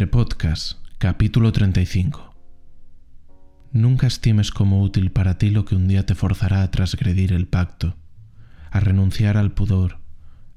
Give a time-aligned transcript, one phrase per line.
[0.00, 2.34] Entre Podcast, capítulo 35.
[3.72, 7.46] Nunca estimes como útil para ti lo que un día te forzará a transgredir el
[7.46, 7.96] pacto,
[8.70, 9.98] a renunciar al pudor,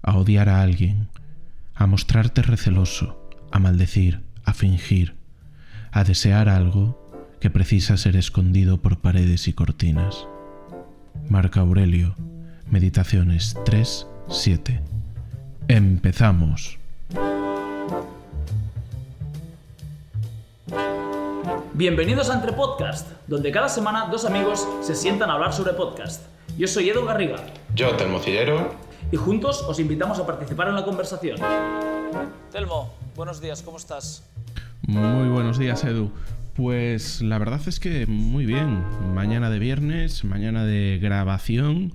[0.01, 1.09] a odiar a alguien,
[1.75, 5.17] a mostrarte receloso, a maldecir, a fingir,
[5.91, 10.25] a desear algo que precisa ser escondido por paredes y cortinas.
[11.27, 12.15] Marca Aurelio,
[12.71, 14.81] Meditaciones 3, 7.
[15.67, 16.79] Empezamos.
[21.75, 26.23] Bienvenidos a Entre Podcast, donde cada semana dos amigos se sientan a hablar sobre podcast.
[26.57, 27.37] Yo soy Edu Garriga
[27.73, 28.75] Yo, Telmocillero.
[29.11, 31.37] y juntos os invitamos a participar en la conversación.
[32.51, 34.23] Telmo, buenos días, ¿cómo estás?
[34.85, 36.11] Muy buenos días, Edu.
[36.53, 38.83] Pues la verdad es que muy bien.
[39.15, 41.93] Mañana de viernes, mañana de grabación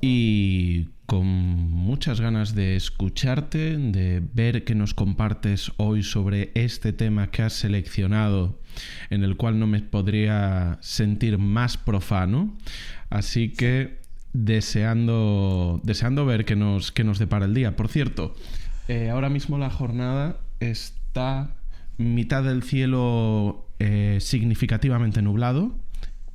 [0.00, 7.30] y con muchas ganas de escucharte, de ver qué nos compartes hoy sobre este tema
[7.30, 8.58] que has seleccionado,
[9.10, 12.56] en el cual no me podría sentir más profano.
[13.10, 13.98] Así que
[14.32, 17.76] deseando, deseando ver qué nos, qué nos depara el día.
[17.76, 18.34] Por cierto,
[18.88, 21.56] eh, ahora mismo la jornada está
[21.96, 25.74] mitad del cielo eh, significativamente nublado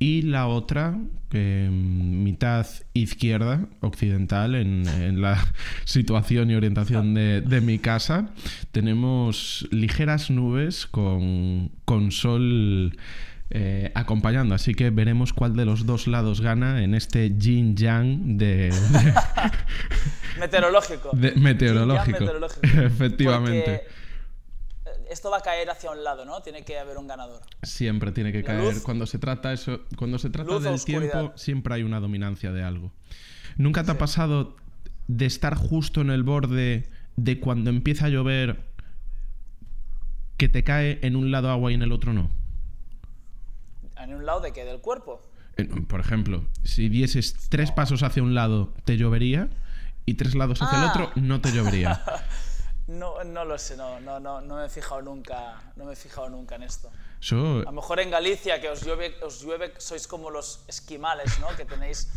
[0.04, 0.98] y la otra
[1.32, 5.42] eh, mitad izquierda occidental en, en la
[5.84, 8.28] situación y orientación de, de mi casa
[8.72, 12.96] tenemos ligeras nubes con, con sol
[13.50, 14.54] eh, acompañando.
[14.54, 18.72] Así que veremos cuál de los dos lados gana en este yin yang de, de-
[20.40, 21.10] Meteorológico.
[21.12, 22.24] de- meteorológico.
[22.62, 23.82] Efectivamente.
[23.82, 24.03] Porque,
[25.10, 26.40] esto va a caer hacia un lado, ¿no?
[26.42, 27.40] Tiene que haber un ganador.
[27.62, 28.74] Siempre tiene que caer.
[28.74, 28.82] luz.
[28.82, 31.12] Cuando se trata eso, cuando se trata del oscuridad.
[31.12, 32.92] tiempo, siempre hay una dominancia de algo.
[33.56, 34.56] ¿Nunca te ha pasado
[35.08, 38.64] de estar justo en el borde de cuando empieza a llover
[40.36, 42.30] que te cae en un lado agua y en el otro no?
[43.96, 44.64] ¿En un lado de qué?
[44.64, 45.22] ¿Del cuerpo?
[45.88, 49.48] Por ejemplo, si dieses tres pasos hacia un lado, te llovería
[50.04, 50.90] y tres lados hacia el Ah.
[50.90, 52.02] otro, no te llovería.
[52.86, 55.96] No, no lo sé, no, no, no, no me he fijado nunca, no me he
[55.96, 56.90] fijado nunca en esto.
[57.32, 61.48] A lo mejor en Galicia, que os llueve, os llueve sois como los esquimales, ¿no?
[61.56, 62.08] Que tenéis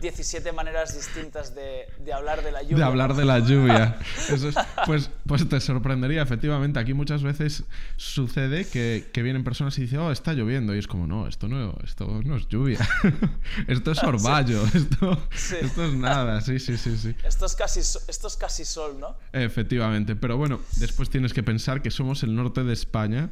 [0.00, 2.76] 17 maneras distintas de, de hablar de la lluvia.
[2.76, 3.98] de hablar de la lluvia.
[4.30, 6.78] Eso es- pues, pues te sorprendería, efectivamente.
[6.78, 7.64] Aquí muchas veces
[7.96, 10.74] sucede que, que vienen personas y dicen, oh, está lloviendo.
[10.74, 12.78] Y es como, no, esto no, esto no es lluvia.
[13.68, 14.62] esto es orvallo.
[14.74, 15.56] Esto, Sí.
[15.62, 16.40] esto es nada.
[16.40, 17.14] Sí, sí, sí, sí.
[17.24, 19.16] Esto es, casi, esto es casi sol, ¿no?
[19.32, 20.14] Efectivamente.
[20.16, 23.30] Pero bueno, después tienes que pensar que somos el norte de España,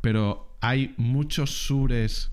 [0.00, 2.30] pero hay muchos sures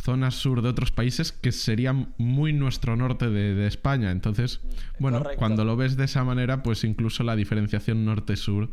[0.00, 4.10] zonas sur de otros países que serían muy nuestro norte de, de España.
[4.10, 4.60] Entonces,
[4.98, 5.38] bueno, Correcto.
[5.38, 8.70] cuando lo ves de esa manera, pues incluso la diferenciación norte-sur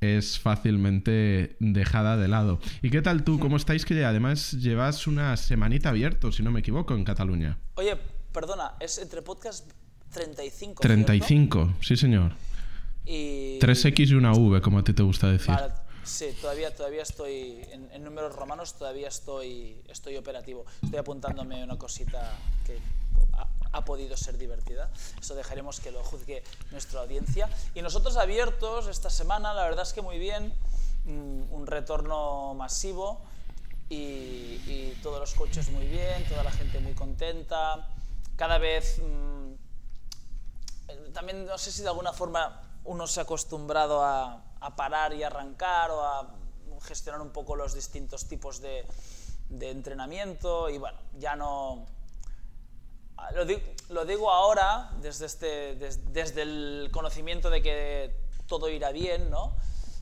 [0.00, 2.60] es fácilmente dejada de lado.
[2.82, 3.38] ¿Y qué tal tú?
[3.38, 3.84] ¿Cómo estáis?
[3.84, 7.58] Que además llevas una semanita abierto, si no me equivoco, en Cataluña.
[7.74, 7.96] Oye,
[8.32, 9.70] perdona, es entre podcast
[10.12, 10.80] 35.
[10.80, 10.80] ¿cierto?
[10.80, 12.32] 35, sí señor.
[13.06, 13.58] Y...
[13.60, 15.54] 3X y una V, como a ti te gusta decir.
[15.54, 15.74] Vale,
[16.04, 20.64] sí, todavía, todavía estoy, en, en números romanos todavía estoy, estoy operativo.
[20.82, 22.78] Estoy apuntándome una cosita que
[23.32, 24.90] ha, ha podido ser divertida.
[25.20, 27.48] Eso dejaremos que lo juzgue nuestra audiencia.
[27.74, 30.52] Y nosotros abiertos esta semana, la verdad es que muy bien,
[31.06, 33.20] mm, un retorno masivo
[33.88, 33.94] y,
[34.66, 37.88] y todos los coches muy bien, toda la gente muy contenta.
[38.36, 38.98] Cada vez...
[38.98, 39.52] mm,
[40.88, 45.12] eh, también no sé si de alguna forma uno se ha acostumbrado a, a parar
[45.14, 46.34] y arrancar o a
[46.82, 48.86] gestionar un poco los distintos tipos de,
[49.60, 51.86] entrenamiento y bueno, ya no...
[53.34, 58.16] Lo, di- lo digo ahora desde, este, des- desde el conocimiento de que
[58.46, 59.56] todo irá bien, ¿no?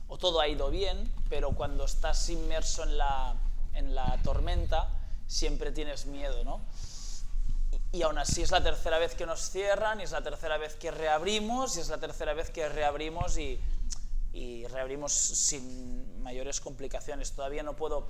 [0.07, 3.35] O todo ha ido bien, pero cuando estás inmerso en la,
[3.73, 4.89] en la tormenta
[5.27, 6.61] siempre tienes miedo, ¿no?
[7.91, 10.75] Y aún así es la tercera vez que nos cierran y es la tercera vez
[10.75, 13.59] que reabrimos y es la tercera vez que reabrimos y,
[14.33, 17.31] y reabrimos sin mayores complicaciones.
[17.33, 18.09] Todavía no puedo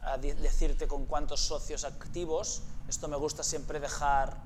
[0.00, 2.62] ah, decirte con cuántos socios activos.
[2.88, 4.36] Esto me gusta siempre dejar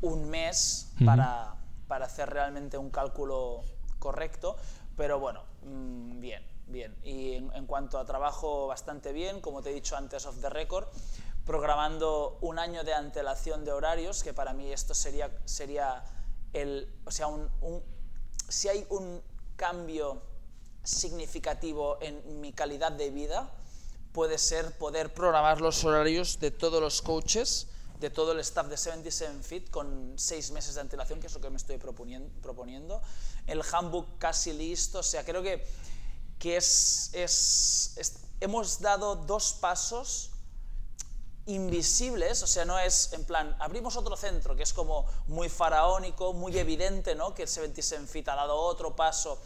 [0.00, 1.54] un mes para,
[1.88, 3.62] para hacer realmente un cálculo
[3.98, 4.56] correcto,
[4.96, 6.96] pero bueno, mm, bien, bien.
[7.04, 10.50] Y en, en cuanto a trabajo, bastante bien, como te he dicho antes off the
[10.50, 10.88] record,
[11.46, 16.04] programando un año de antelación de horarios, que para mí esto sería, sería
[16.52, 17.82] el, o sea, un, un-
[18.48, 19.22] si hay un
[19.56, 20.22] cambio
[20.84, 23.50] significativo en mi calidad de vida,
[24.12, 27.68] puede ser poder programar los horarios de todos los coaches,
[28.00, 31.40] de todo el staff de 77 Fit con seis meses de antelación, que es lo
[31.40, 33.00] que me estoy proponien- proponiendo.
[33.46, 35.64] El handbook casi listo, o sea, creo que,
[36.40, 40.31] que es, es, es- hemos dado dos pasos
[41.46, 46.32] invisibles, o sea, no es en plan, abrimos otro centro, que es como muy faraónico,
[46.32, 47.34] muy evidente, ¿no?
[47.34, 49.40] Que el 77 Fit ha dado otro paso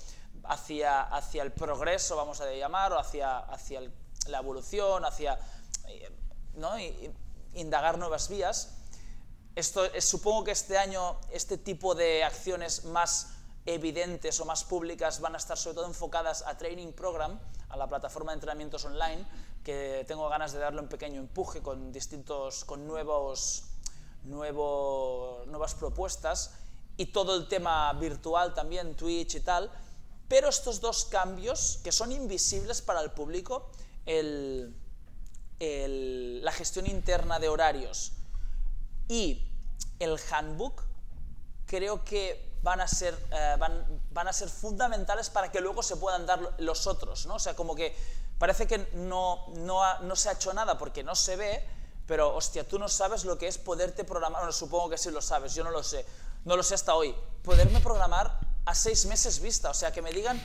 [0.45, 3.81] hacia, hacia el progreso, vamos a llamar, o hacia, hacia
[4.29, 5.39] la evolución, hacia
[5.89, 6.11] eh,
[6.55, 6.73] ¿no?
[7.55, 8.71] Indagar nuevas vías.
[9.55, 13.29] Esto, es- supongo que este año este tipo de acciones más
[13.65, 17.41] evidentes o más públicas van a estar sobre todo enfocadas a Training Program,
[17.71, 19.27] a la plataforma de entrenamientos online,
[19.67, 23.65] que tengo ganas de darle un pequeño empuje con distintos, con nuevos,
[24.23, 26.53] nuevo- nuevas propuestas
[26.97, 29.69] y todo el tema virtual también, Twitch y tal.
[30.29, 33.69] Pero estos dos cambios que son invisibles para el público,
[34.07, 34.73] el,
[35.59, 38.13] el- la gestión interna de horarios
[39.09, 39.49] y
[39.99, 40.85] el handbook
[41.67, 45.97] creo que van a ser, eh, van, van a ser fundamentales para que luego se
[45.97, 47.35] puedan dar los otros, ¿no?
[47.35, 47.97] O sea, como que
[48.39, 51.65] parece que no, no, no se ha hecho nada porque no se ve,
[52.07, 55.21] pero hostia, tú no sabes lo que es poderte programar, bueno, supongo que sí lo
[55.21, 56.07] sabes, yo no lo sé,
[56.45, 60.13] no lo sé hasta hoy, poderme programar a seis meses vista, o sea, que me
[60.13, 60.41] digan,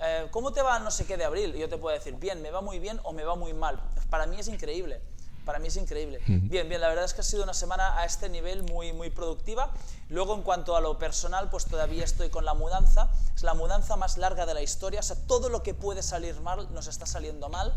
[0.00, 1.54] eh, ¿cómo te va no sé qué de abril?
[1.54, 3.80] Y yo te puedo decir, bien, me va muy bien o me va muy mal.
[4.10, 5.00] Para mí es increíble.
[5.44, 6.20] Para mí es increíble.
[6.26, 9.10] Bien, bien, la verdad es que ha sido una semana a este nivel muy, muy
[9.10, 9.70] productiva.
[10.08, 13.10] Luego, en cuanto a lo personal, pues todavía estoy con la mudanza.
[13.34, 15.00] Es la mudanza más larga de la historia.
[15.00, 17.72] O sea, todo lo que puede salir mal nos está saliendo mal.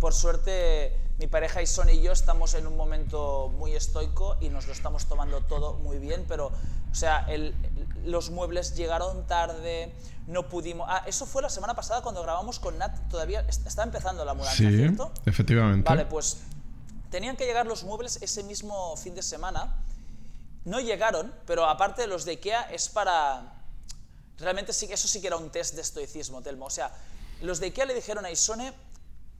[0.00, 4.48] Por suerte, mi pareja y Son y yo estamos en un momento muy estoico y
[4.48, 6.46] nos lo estamos tomando todo muy bien, pero,
[6.90, 7.54] o sea, el-
[8.04, 9.94] los muebles llegaron tarde,
[10.26, 10.88] no pudimos...
[10.90, 14.34] Ah, eso fue la semana pasada cuando grabamos con Nat, todavía est- está empezando la
[14.34, 15.12] mudanza, Sí, ¿cierto?
[15.24, 15.88] efectivamente.
[15.88, 16.38] Vale, pues
[17.12, 19.76] tenían que llegar los muebles ese mismo fin de semana.
[20.64, 23.58] No llegaron, pero aparte los de IKEA es para...
[24.38, 26.66] Realmente sí eso sí que era un test de estoicismo, Telmo.
[26.66, 26.90] O sea,
[27.42, 28.72] los de IKEA le dijeron a Isone,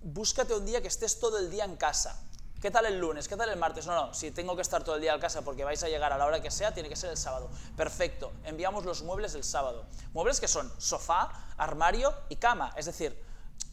[0.03, 2.21] búscate un día que estés todo el día en casa.
[2.61, 3.27] ¿Qué tal el lunes?
[3.27, 3.87] ¿Qué tal el martes?
[3.87, 6.13] No, no, si tengo que estar todo el día en casa porque vais a llegar
[6.13, 7.51] a la hora que sea, tiene que ser el sábado.
[7.77, 9.85] Perfecto, enviamos los muebles el sábado.
[10.13, 13.21] Muebles que son sofá, armario y cama, es decir,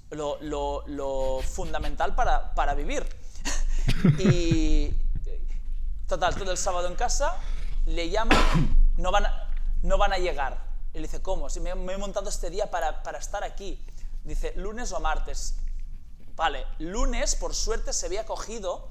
[0.09, 3.05] lo, lo- lo fundamental para, para vivir.
[4.19, 4.93] Y
[6.07, 7.35] total, todo el sábado en casa,
[7.85, 8.37] le llaman,
[8.97, 9.53] no van a,
[9.83, 10.57] no van a llegar.
[10.93, 11.49] Le dice, ¿cómo?
[11.49, 13.83] Si me, he montado este día para, para estar aquí.
[14.23, 15.55] Dice, lunes o martes.
[16.35, 18.89] Vale, lunes, por suerte, se había cogido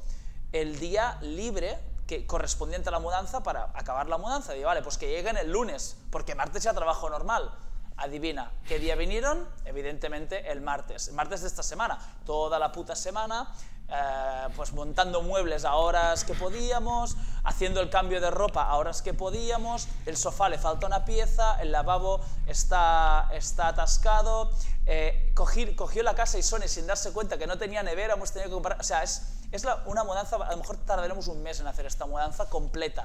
[0.52, 4.52] el día libre que correspondiente a la mudanza para acabar la mudanza.
[4.54, 7.52] Digo, vale, pues que lleguen el lunes, porque martes ya trabajo normal.
[7.96, 9.46] Adivina, ¿qué día vinieron?
[9.64, 11.98] Evidentemente el martes, el martes de esta semana.
[12.24, 13.52] Toda la puta semana,
[13.90, 19.00] eh, pues montando muebles a horas que podíamos, haciendo el cambio de ropa a horas
[19.00, 24.50] que podíamos, el sofá le falta una pieza, el lavabo está, está atascado,
[24.84, 28.50] eh, cogió la casa y Sony sin darse cuenta que no tenía nevera, hemos tenido
[28.50, 31.66] que comprar, o sea, es, es una mudanza, a lo mejor tardaremos un mes en
[31.66, 33.04] hacer esta mudanza completa,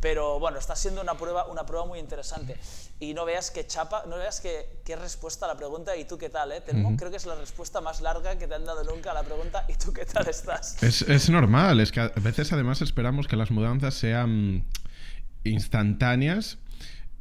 [0.00, 2.56] pero bueno, está siendo una prueba, una prueba muy interesante.
[3.00, 6.16] Y no veas qué chapa, no veas qué, qué respuesta a la pregunta, ¿y tú
[6.18, 6.96] qué tal, eh, Telmo?
[6.96, 9.64] Creo que es la respuesta más larga que te han dado nunca a la pregunta,
[9.68, 10.82] ¿y tú qué tal estás?
[10.82, 14.64] Es, es normal, es que a veces además esperamos que las mudanzas sean
[15.42, 16.58] instantáneas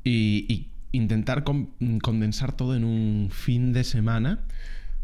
[0.04, 4.46] y, y intentar con- condensar todo en un fin de semana,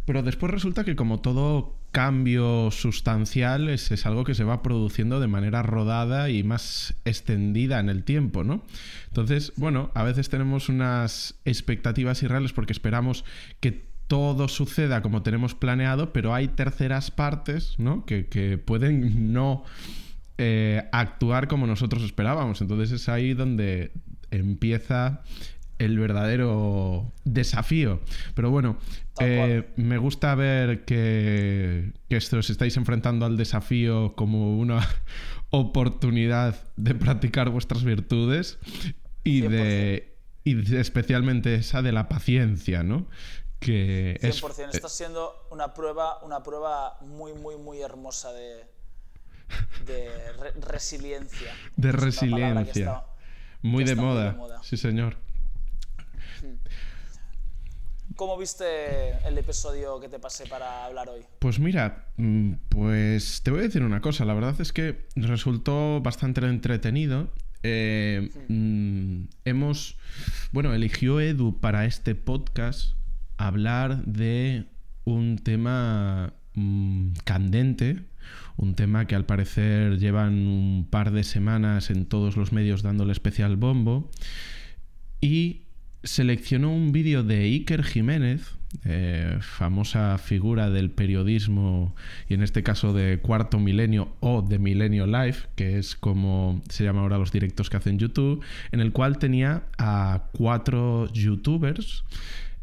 [0.06, 5.27] pero después resulta que como todo cambio sustancial es, algo que se va produciendo de
[5.27, 8.63] manera rodada y más extendida en el tiempo, ¿no?
[9.08, 13.25] Entonces, bueno, a veces tenemos unas expectativas irreales porque esperamos
[13.60, 18.05] que todo suceda como tenemos planeado, pero hay terceras partes, ¿no?
[18.05, 19.63] Que, que pueden no
[20.38, 22.62] eh, actuar como nosotros esperábamos.
[22.62, 23.91] Entonces es ahí donde
[24.31, 25.22] empieza
[25.79, 28.00] el verdadero desafío.
[28.36, 28.77] Pero bueno,
[29.19, 34.86] eh, me gusta ver que, que os estáis enfrentando al desafío como una
[35.50, 38.59] oportunidad de practicar vuestras virtudes
[39.24, 43.07] y de, y de- especialmente esa de la paciencia, ¿no?
[43.59, 44.69] Que es, 100%.
[44.74, 48.63] Está siendo una prueba, una prueba muy, muy, muy hermosa de,
[49.86, 50.09] de
[50.39, 51.51] re- resiliencia.
[51.75, 52.53] de Es resiliencia.
[52.53, 53.05] muy, de está
[53.62, 54.31] muy de moda.
[54.33, 54.63] moda.
[54.63, 55.17] Sí, señor.
[58.15, 61.22] ¿Cómo viste el episodio que te pasé para hablar hoy?
[61.39, 64.25] Pues mira, mm, pues te voy a decir una cosa.
[64.25, 67.31] La verdad es que resultó bastante entretenido.
[67.63, 69.98] Eh, mm, hemos,
[70.51, 72.96] bueno, eligió Edu para este podcast
[73.38, 74.65] hablar de
[75.05, 78.03] un tema mm, candente,
[78.58, 83.13] un tema que al parecer llevan un par de semanas en todos los medios dándole
[83.13, 84.10] especial bombo
[85.22, 85.63] y
[86.03, 91.96] seleccionó un vídeo de Iker Jiménez, eh, famosa figura del periodismo
[92.27, 96.84] y en este caso de cuarto milenio o de milenio live, que es como se
[96.84, 102.03] llama ahora los directos que hacen YouTube, en el cual tenía a cuatro youtubers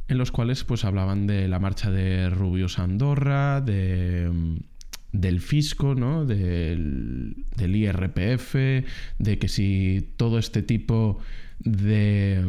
[0.09, 4.31] en los cuales pues hablaban de la marcha de Rubius Andorra, de
[5.13, 6.27] del fisco, ¿no?
[6.27, 8.55] Del, del, IRPF,
[9.19, 11.19] de que si todo este tipo
[11.59, 12.45] de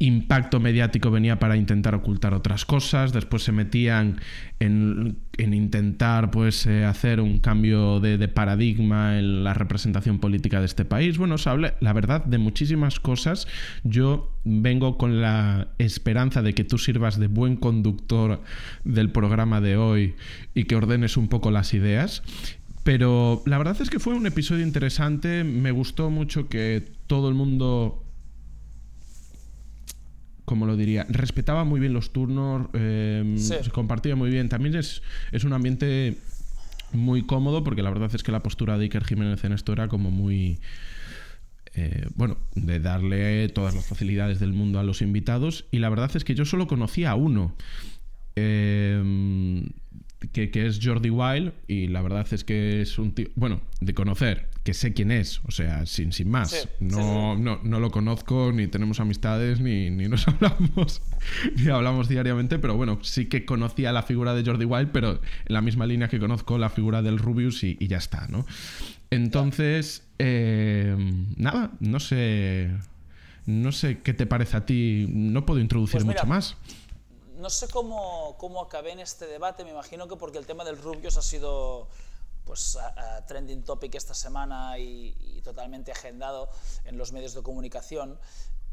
[0.00, 4.20] impacto mediático venía para intentar ocultar otras cosas, después se metían
[4.60, 10.84] en, intentar pues eh, hacer un cambio de, paradigma en la representación política de este
[10.84, 11.18] país.
[11.18, 13.48] Bueno, se habla, la verdad, de muchísimas cosas.
[13.82, 18.42] Yo vengo con la esperanza de que tú sirvas de buen conductor
[18.84, 20.14] del programa de hoy
[20.54, 22.22] y que ordenes un poco las ideas.
[22.84, 27.34] Pero la verdad es que fue un episodio interesante, me gustó mucho que todo el
[27.34, 28.07] mundo
[30.48, 34.48] como lo diría, respetaba muy bien los turnos, eh, se compartía muy bien.
[34.48, 36.16] También es, es un ambiente
[36.92, 39.88] muy cómodo porque la verdad es que la postura de Iker Jiménez en esto era
[39.88, 40.58] como muy...
[41.74, 46.10] Eh, bueno, de darle todas las facilidades del mundo a los invitados y la verdad
[46.14, 47.54] es que yo solo conocía a uno.
[48.34, 49.62] Eh,
[50.32, 54.48] que, es Jordi Wild y la verdad es que es un tío, bueno, de conocer,
[54.64, 56.68] que sé quién es, o sea, sin, sin más.
[56.80, 61.02] no, No, no, lo conozco, ni tenemos amistades, ni, ni nos hablamos,
[61.56, 65.54] ni hablamos diariamente, pero bueno, sí que conocía la figura de Jordi Wild, pero en
[65.54, 68.44] la misma línea que conozco la figura del Rubius y, ya está, ¿no?
[69.10, 70.96] Entonces, eh,
[71.36, 72.70] nada, no sé...
[73.46, 76.58] No sé qué te parece a ti, no puedo introducir pues mucho más
[77.38, 80.76] no sé cómo, cómo acabé en este debate, me imagino que porque el tema del
[80.76, 81.88] Rubius ha sido
[82.44, 82.78] pues
[83.26, 86.50] trending topic esta semana y, totalmente agendado
[86.84, 88.18] en los medios de comunicación.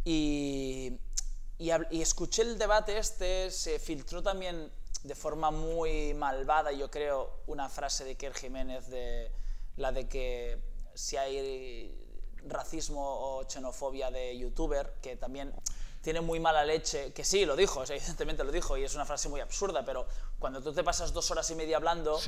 [0.04, 1.00] Y,
[1.58, 1.70] y,
[2.02, 4.72] escuché el debate este, se filtró también
[5.04, 9.32] de forma muy malvada, yo creo, una frase de Kerr Jiménez, de
[9.78, 10.58] la de que
[10.94, 11.96] si hay
[12.48, 15.54] racismo o xenofobia de youtuber, que también
[16.06, 19.28] tiene muy mala leche, que sí, lo dijo, evidentemente lo dijo, y es una frase
[19.28, 20.06] muy absurda, pero
[20.38, 22.20] cuando tú te pasas dos horas y media hablando,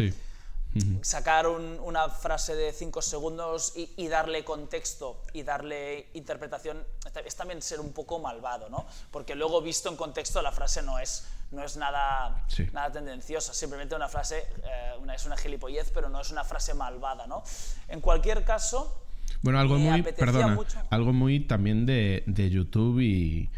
[1.04, 6.84] sacar una frase de cinco segundos y, darle contexto y darle interpretación
[7.24, 8.88] es también ser un poco malvado, ¿no?
[9.12, 13.94] Porque luego visto en contexto la frase no es, no es nada, nada tendenciosa, simplemente
[13.94, 17.44] una frase, eh, una, es una gilipollez, pero no es una frase malvada, ¿no?
[17.88, 19.07] En cualquier caso,
[19.42, 20.58] bueno, algo muy, perdona,
[20.90, 23.50] algo muy también de, de YouTube y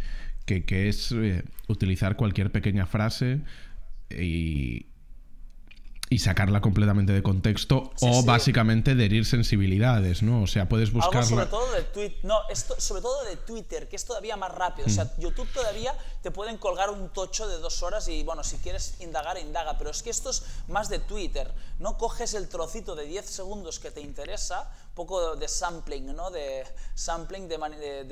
[0.46, 3.42] que, que es eh, utilizar cualquier pequeña frase
[4.10, 4.88] y,
[6.12, 10.42] y sacarla completamente de contexto o básicamente de herir sensibilidades, ¿no?
[10.42, 13.96] O sea, puedes buscar sobre todo de Twitter, no, esto, sobre todo de Twitter, que
[13.96, 14.88] es todavía más rápido.
[14.88, 15.22] O sea, mm.
[15.22, 19.38] YouTube todavía te pueden colgar un tocho de dos horas y, bueno, si quieres indagar,
[19.38, 19.78] indaga.
[19.78, 21.54] Pero es que esto es más de Twitter.
[21.78, 26.30] No coges el trocito de 10 segundos que te interesa, poco de sampling, ¿no?
[26.30, 28.04] De sampling de, de,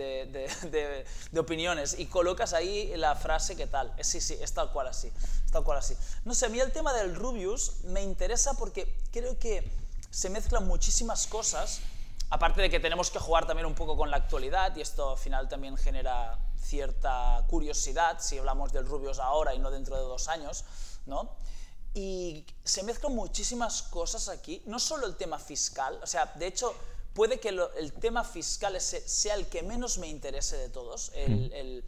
[0.72, 3.94] de, de, opiniones y colocas ahí la frase que tal.
[4.02, 5.12] Sí, sí, es tal cual así.
[5.46, 5.98] Es tal cual así.
[6.24, 9.70] No sé, a mí el tema del Rubius me interesa porque creo que
[10.12, 11.82] se mezclan muchísimas cosas,
[12.30, 15.18] aparte de que tenemos que jugar también un poco con la actualidad y esto al
[15.18, 20.30] final también genera cierta curiosidad si hablamos del Rubius ahora y no dentro de dos
[20.30, 20.64] años,
[21.06, 21.36] ¿no?
[21.98, 26.76] Y se mezclan muchísimas cosas aquí, no solo el tema fiscal, o sea, de hecho,
[27.14, 31.84] puede que el tema fiscal sea el que menos me interese de todos, el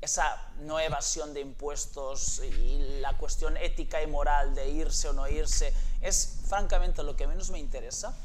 [0.00, 5.28] esa no evasión de impuestos y la cuestión ética y moral de irse o no
[5.28, 8.16] irse es francamente lo que menos me interesa.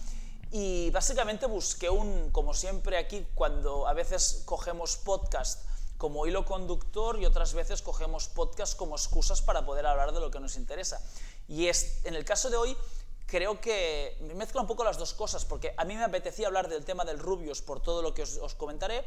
[0.51, 5.62] Y básicamente busqué un, como siempre aquí, cuando a veces cogemos podcast
[6.00, 10.32] como hilo conductor y otras veces cogemos podcast como excusas para poder hablar de lo
[10.32, 11.06] que nos interesa.
[11.50, 12.77] Y es, en el caso de hoy,
[13.25, 16.70] creo que me mezcla un poco las dos cosas, porque a mí me apetecía hablar
[16.70, 19.06] del tema del Rubius por todo lo que os, os comentaré,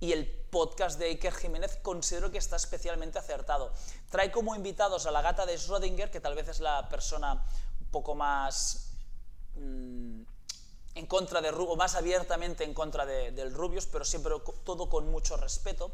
[0.00, 3.72] y el podcast de Iker Jiménez considero que está especialmente acertado.
[4.10, 7.34] Trae como invitados a la gata de Schrödinger, que tal vez es la persona
[7.80, 8.90] un poco más
[9.54, 10.22] mm,
[10.96, 14.32] en contra de o más abiertamente en contra de, del Rubius, pero siempre
[14.64, 15.92] todo con mucho respeto.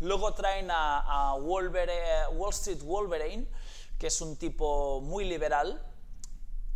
[0.00, 3.46] Luego traen a, Wall Street Wolverine,
[3.98, 5.84] que es un tipo muy liberal.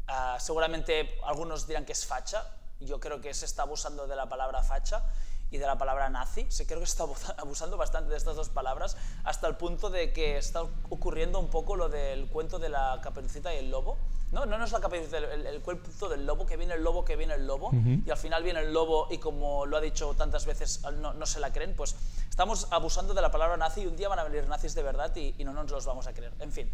[0.06, 2.44] Ah, seguramente algunos dirán que es facha.
[2.80, 5.04] Yo creo que se está abusando de la palabra facha
[5.50, 6.46] y de la palabra nazi.
[6.48, 7.04] Se creo que se está
[7.38, 11.76] abusando bastante de estas dos palabras hasta el punto de que está ocurriendo un poco
[11.76, 13.96] lo del cuento de la caperucita y el lobo.
[14.30, 17.02] No, no, no es la caperucita, el, el, cuento del lobo, que viene el lobo,
[17.02, 20.12] que viene el lobo, y al final viene el lobo y como lo ha dicho
[20.18, 21.96] tantas veces no, no se la creen, pues
[22.28, 25.16] estamos abusando de la palabra nazi y un día van a venir nazis de verdad
[25.16, 26.34] y, y no nos los vamos a creer.
[26.40, 26.70] En fin,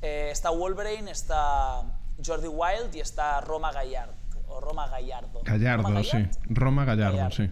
[0.00, 1.82] eh, está Wolverine, está
[2.24, 4.10] Jordi Wild y está Roma Gallard.
[4.48, 5.40] O Roma Gallardo.
[5.42, 6.10] Gallardo, ¿Roma sí.
[6.12, 6.36] Gallard?
[6.48, 7.36] Roma Gallardo, Gallardo.
[7.36, 7.50] sí.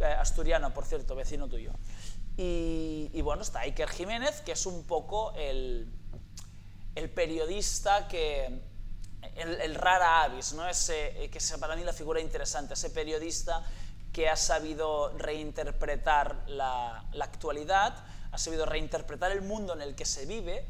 [0.00, 1.72] Eh, asturiano, por cierto, vecino tuyo.
[2.36, 5.90] Y, y bueno, está Iker Jiménez, que es un poco el,
[6.94, 8.66] el periodista que.
[9.34, 10.68] El, rara avis, ¿no?
[10.68, 13.64] Ese, eh, que es para mí la figura interesante, ese periodista
[14.12, 20.04] que ha sabido reinterpretar la, la actualidad, ha sabido reinterpretar el mundo en el que
[20.04, 20.66] se vive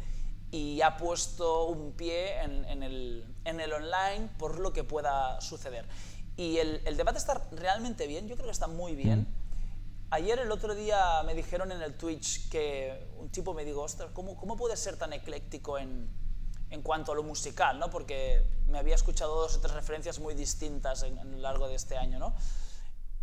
[0.51, 5.87] y ha puesto un pie en el, en el online por lo que pueda suceder.
[6.39, 9.27] Y el, el debate está realmente bien, yo creo que está muy bien.
[10.11, 14.13] Ayer, el otro día, me dijeron en el Twitch que un tipo me dijo, ostras,
[14.15, 16.09] ¿cómo, cómo puede ser tan ecléctico en,
[16.71, 17.81] en cuanto a lo musical?
[17.81, 17.91] ¿no?
[17.91, 21.75] Porque me había escuchado dos o tres referencias muy distintas en, en lo largo de
[21.75, 22.21] este año.
[22.21, 22.37] ¿no?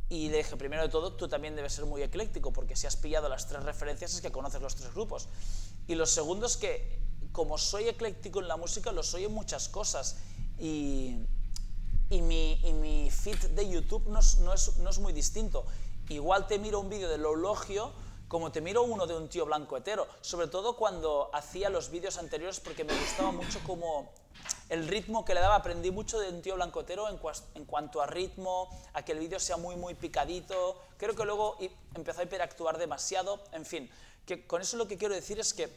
[0.09, 2.97] Y le dije, primero de todo, tú también debes ser muy ecléctico, porque si has
[2.97, 5.29] pillado las tres referencias es que conoces los tres grupos.
[5.87, 6.99] Y lo segundo es que,
[7.31, 10.17] como soy ecléctico en la música, lo soy en muchas cosas.
[10.59, 11.25] Y,
[12.09, 15.65] y, mi, y mi feed de YouTube no es, no, es, no es muy distinto.
[16.09, 17.91] Igual te miro un vídeo de Loulogio
[18.27, 20.07] como te miro uno de un tío blanco hetero.
[20.21, 24.11] Sobre todo cuando hacía los vídeos anteriores porque me gustaba mucho como
[24.69, 25.55] el ritmo que le daba.
[25.55, 27.19] Aprendí mucho de un tío blanco hetero en,
[27.53, 30.81] en cuanto a ritmo, a que el vídeo sea muy, muy picadito.
[30.97, 31.57] Creo que luego
[31.93, 33.39] empezó a hiperactuar demasiado.
[33.51, 33.89] En fin,
[34.25, 35.69] que con eso lo que quiero decir es que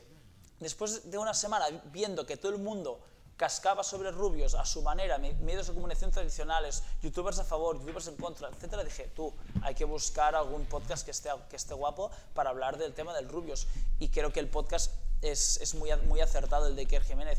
[0.58, 2.98] después de una semana viendo que todo el mundo
[3.38, 8.08] cascaba sobre rubios a su manera, me- medios de comunicación tradicionales, youtubers a favor, youtubers
[8.08, 12.10] en contra, etcétera, dije, tú, hay que buscar algún podcast que esté, que esté guapo
[12.34, 13.66] para hablar del tema del rubios.
[14.00, 14.92] Y creo que el podcast
[15.22, 17.38] es, es muy, muy acertado, el de Iker Jiménez.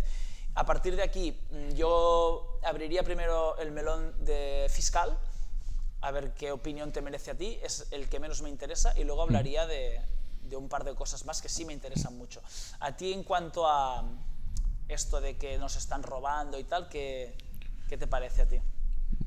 [0.55, 5.15] A partir de aquí, mm, yo abriría primero el melón de fiscal,
[6.01, 9.03] a ver qué opinión te merece a ti, es el que menos me interesa, y
[9.03, 10.01] luego hablaría de,
[10.43, 12.41] de un par de cosas más que sí me interesan mucho.
[12.79, 14.03] A ti en cuanto a
[14.89, 17.35] esto de que nos están robando y tal, ¿qué,
[17.87, 18.57] qué te parece a ti?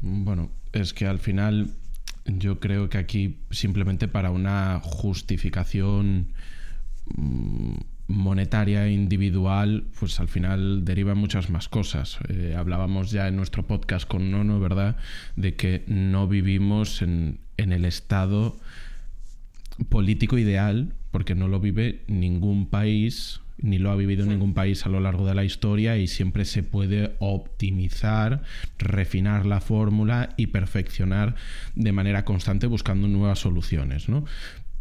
[0.00, 1.74] Bueno, es que al final
[2.26, 6.34] yo creo que aquí simplemente para una justificación
[7.14, 7.74] mm,
[8.08, 12.18] monetaria individual, pues al final derivan muchas más cosas.
[12.28, 14.96] Eh, hablábamos ya en nuestro podcast con Nono, ¿verdad?
[15.36, 18.56] De que no vivimos en, en el estado
[19.88, 24.88] político ideal, porque no lo vive ningún país, ni lo ha vivido ningún país a
[24.88, 28.42] lo largo de la historia, y siempre se puede optimizar,
[28.78, 31.34] refinar la fórmula y perfeccionar
[31.74, 34.24] de manera constante buscando nuevas soluciones, ¿no?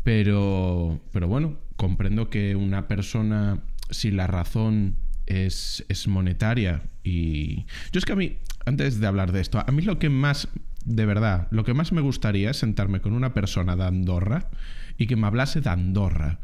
[0.03, 4.95] Pero, pero bueno, comprendo que una persona, si la razón
[5.27, 7.65] es, es monetaria y...
[7.91, 10.47] Yo es que a mí, antes de hablar de esto, a mí lo que más,
[10.85, 14.49] de verdad, lo que más me gustaría es sentarme con una persona de Andorra
[14.97, 16.39] y que me hablase de Andorra,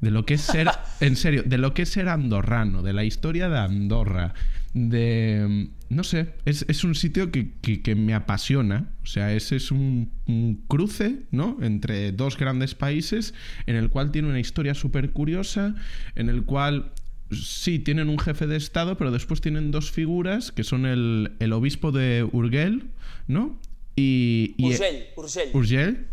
[0.00, 0.68] de lo que es ser,
[1.00, 4.34] en serio, de lo que es ser andorrano, de la historia de Andorra,
[4.74, 5.68] de...
[5.90, 9.70] No sé, es, es un sitio que, que- que me apasiona, o sea, ese es
[9.70, 11.58] un, un cruce, ¿no?
[11.60, 13.34] Entre dos grandes países,
[13.66, 15.74] en el cual tiene una historia súper curiosa,
[16.14, 16.92] en el cual
[17.30, 21.52] sí, tienen un jefe de Estado, pero después tienen dos figuras, que son el, el
[21.52, 22.84] obispo de Urgel,
[23.28, 23.58] ¿no?
[23.96, 24.54] Y...
[24.56, 25.50] y Urgell, Urgell.
[25.54, 26.06] Urgell.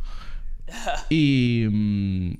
[1.10, 2.34] Y, mm,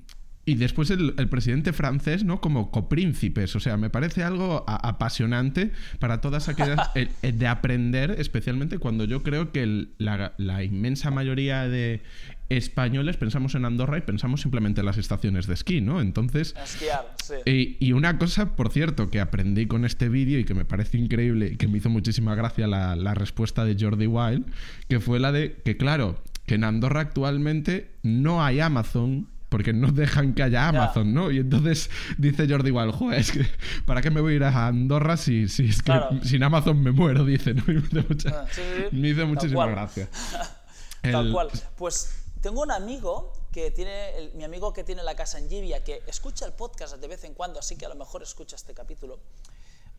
[0.52, 2.42] y después el, el presidente francés, ¿no?
[2.42, 3.56] Como copríncipes.
[3.56, 6.90] O sea, me parece algo a- apasionante para todas aquellas.
[6.96, 12.02] el- el de aprender, especialmente cuando yo creo que la, la inmensa mayoría de
[12.50, 16.02] españoles pensamos en Andorra y pensamos simplemente en las estaciones de esquí, ¿no?
[16.02, 16.56] Entonces.
[16.64, 17.36] Esquiar, sí.
[17.46, 20.98] Y, y una cosa, por cierto, que aprendí con este vídeo y que me parece
[20.98, 24.46] increíble y que me hizo muchísima gracia la, la respuesta de Jordi Wild,
[24.88, 29.28] que fue la de que, claro, que en Andorra actualmente no hay Amazon.
[29.50, 31.32] Porque no dejan que haya Amazon, ¿no?
[31.32, 33.48] Y entonces dice Jordi Wild, joder, es que
[33.86, 36.10] ¿para qué me voy a ir a Andorra si, si es que Claro.
[36.24, 37.26] sin Amazon me muero?
[37.26, 37.64] Dice, ¿no?
[37.68, 38.96] Y me hizo, mucha- Ah, sí, sí, sí.
[38.96, 39.72] me hizo Tal muchísima cual.
[39.72, 40.08] gracia.
[41.02, 41.50] Tal El- cual.
[41.78, 45.84] Pues tengo un amigo que tiene, el- mi amigo que tiene la casa en Gibia,
[45.84, 48.76] que escucha el podcast de vez en cuando, así que a lo mejor escucha este
[48.76, 49.20] capítulo.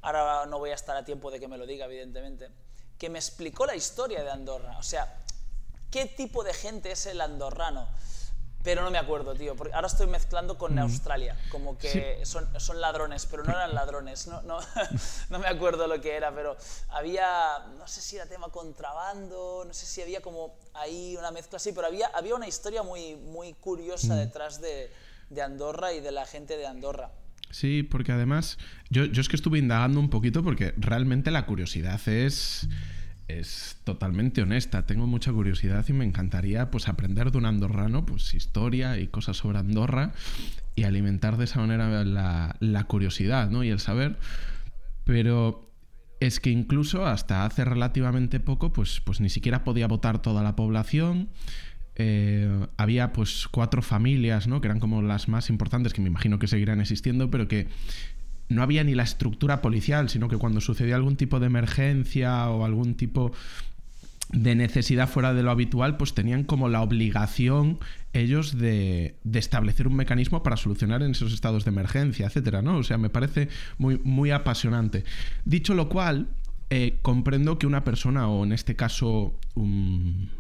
[0.03, 2.49] Ahora no voy a estar a tiempo de que me lo diga, evidentemente.
[2.99, 4.79] Que me explicó la historia de Andorra.
[4.79, 5.25] O sea,
[5.91, 7.89] qué tipo de gente es el andorrano.
[8.63, 9.57] Pero no me acuerdo, tío.
[9.57, 11.37] Porque ahora estoy mezclando con Australia.
[11.51, 14.27] Como que son, son ladrones, pero no eran ladrones.
[14.27, 14.59] No, no,
[15.31, 16.57] no me acuerdo lo que era, pero
[16.91, 17.31] había.
[17.79, 21.73] No sé si era tema contrabando, no sé si había como ahí una mezcla así,
[21.73, 24.91] pero había, había una historia muy, muy curiosa detrás de,
[25.31, 27.11] de Andorra y de la gente de Andorra.
[27.51, 28.59] Sí, porque además
[28.91, 32.69] yo, yo es que estuve indagando un poquito porque realmente la curiosidad es,
[33.39, 34.87] es totalmente honesta.
[34.87, 39.37] Tengo mucha curiosidad y me encantaría pues aprender de un andorrano pues historia y cosas
[39.37, 40.13] sobre Andorra
[40.75, 43.63] y alimentar de esa manera la, la curiosidad ¿no?
[43.65, 44.19] y el saber.
[45.05, 45.71] Pero
[46.21, 50.55] es que incluso hasta hace relativamente poco, pues, pues ni siquiera podía votar toda la
[50.55, 51.31] población.
[51.97, 54.61] Eh, había pues cuatro familias, ¿no?
[54.61, 57.69] Que eran como las más importantes, que me imagino que seguirán existiendo, pero que
[58.51, 62.65] no había ni la estructura policial, sino que cuando sucedía algún tipo de emergencia o
[62.65, 63.33] algún tipo
[64.33, 67.79] de necesidad fuera de lo habitual, pues tenían como la obligación
[68.13, 72.79] ellos de, establecer un mecanismo para solucionar en esos estados de emergencia, etcétera, ¿no?
[72.79, 75.05] O sea, me parece muy, muy apasionante.
[75.45, 76.29] Dicho lo cual,
[76.71, 80.31] eh, comprendo que una persona, o en este caso un,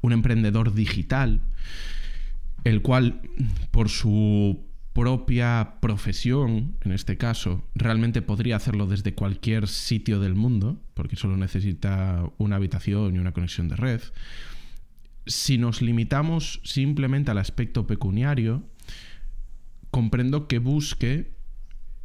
[0.00, 1.40] un emprendedor digital,
[2.64, 3.20] el cual
[3.70, 4.69] por su
[5.00, 11.38] propia profesión, en este caso, realmente podría hacerlo desde cualquier sitio del mundo, porque solo
[11.38, 14.02] necesita una habitación y una conexión de red.
[15.24, 18.62] Si nos limitamos simplemente al aspecto pecuniario,
[19.90, 21.32] comprendo que busque,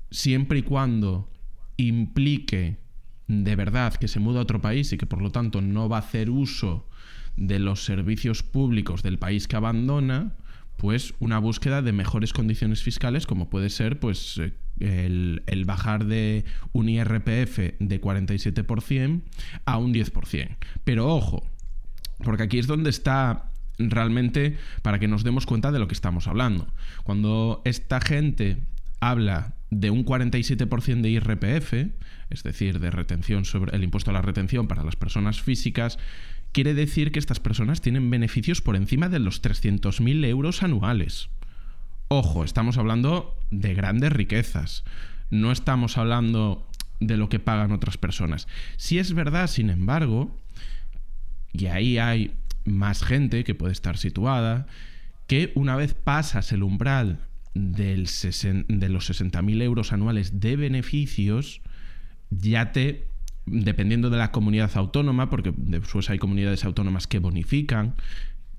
[0.09, 1.29] siempre y cuando
[1.75, 2.77] implique
[3.27, 5.97] de verdad que se muda a otro país y que por lo tanto no va
[5.97, 6.87] a hacer uso
[7.35, 10.37] de los servicios públicos del país que abandona,
[10.85, 14.39] pues una búsqueda de mejores condiciones fiscales, como puede ser pues
[14.79, 19.21] eh, el, bajar de un IRPF de 47%
[19.65, 20.57] a un 10%.
[20.83, 21.43] Pero ojo,
[22.23, 26.27] porque aquí es donde está realmente para que nos demos cuenta de lo que estamos
[26.27, 26.67] hablando.
[27.03, 28.59] Cuando esta gente
[28.99, 31.73] habla de un 47% de IRPF,
[32.29, 35.97] es decir, de retención sobre el impuesto a la retención para las personas físicas,
[36.55, 41.27] quiere decir que estas personas tienen beneficios por encima de los 300.000 euros anuales.
[42.07, 44.85] Ojo, estamos hablando de grandes riquezas.
[45.29, 46.65] No estamos hablando
[47.01, 48.47] de lo que pagan otras personas.
[48.77, 50.33] Si es verdad, sin embargo,
[51.51, 54.65] y ahí hay más gente que puede estar situada,
[55.27, 57.19] que una vez pasas el umbral
[57.53, 61.61] de los 60.000 euros anuales de beneficios,
[62.29, 63.09] ya te
[63.45, 67.95] dependiendo de la comunidad autónoma, porque después hay comunidades autónomas que bonifican,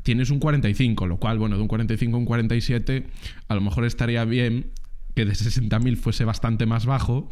[0.03, 3.07] tienes un 45, lo cual, bueno, de un 45 a un 47,
[3.49, 4.71] a lo mejor estaría bien
[5.15, 7.29] que de 60.000 fuese bastante más bajo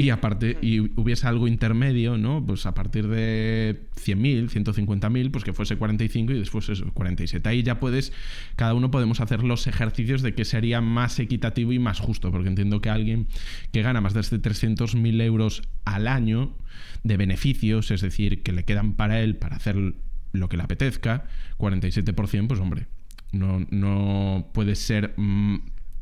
[0.00, 2.46] y aparte y hubiese algo intermedio, ¿no?
[2.46, 7.48] Pues a partir de 100.000, 150.000, pues que fuese 45 y después eso, 47.
[7.48, 8.12] Ahí ya puedes,
[8.54, 12.48] cada uno podemos hacer los ejercicios de que sería más equitativo y más justo, porque
[12.48, 13.26] entiendo que alguien
[13.72, 16.54] que gana más de 300.000 euros al año
[17.02, 19.94] de beneficios, es decir, que le quedan para él para hacer
[20.30, 21.24] lo que le apetezca,
[21.58, 22.86] 47%, pues hombre,
[23.32, 25.14] no, no puede ser...
[25.16, 25.56] Mm,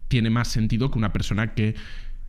[0.09, 1.75] tiene más sentido que una persona que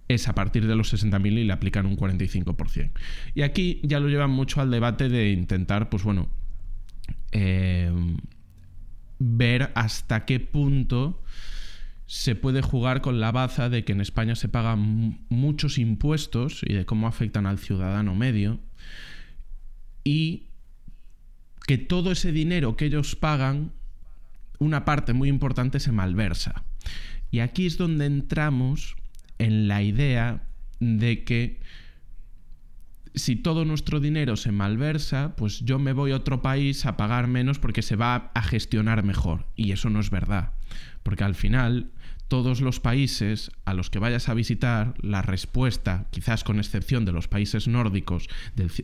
[0.07, 2.91] es a partir de los 60.000 y le aplican un 45%.
[3.35, 6.29] Y aquí ya lo llevan mucho al debate de intentar, pues bueno,
[7.31, 7.91] eh,
[9.19, 11.21] ver hasta qué punto
[12.05, 16.73] se puede jugar con la baza de que en España se pagan muchos impuestos y
[16.73, 18.59] de cómo afectan al ciudadano medio
[20.05, 20.47] y
[21.67, 23.73] que todo ese dinero que ellos pagan,
[24.57, 26.63] una parte muy importante se malversa.
[27.29, 28.95] Y aquí es donde entramos
[29.39, 30.43] en la idea
[30.79, 31.59] de que
[33.15, 37.27] si todo nuestro dinero se malversa, pues yo me voy a otro país a pagar
[37.27, 39.47] menos porque se va a gestionar mejor.
[39.55, 40.53] Y eso no es verdad.
[41.03, 41.91] Porque al final,
[42.27, 47.11] todos los países a los que vayas a visitar, la respuesta, quizás con excepción de
[47.11, 48.29] los países nórdicos,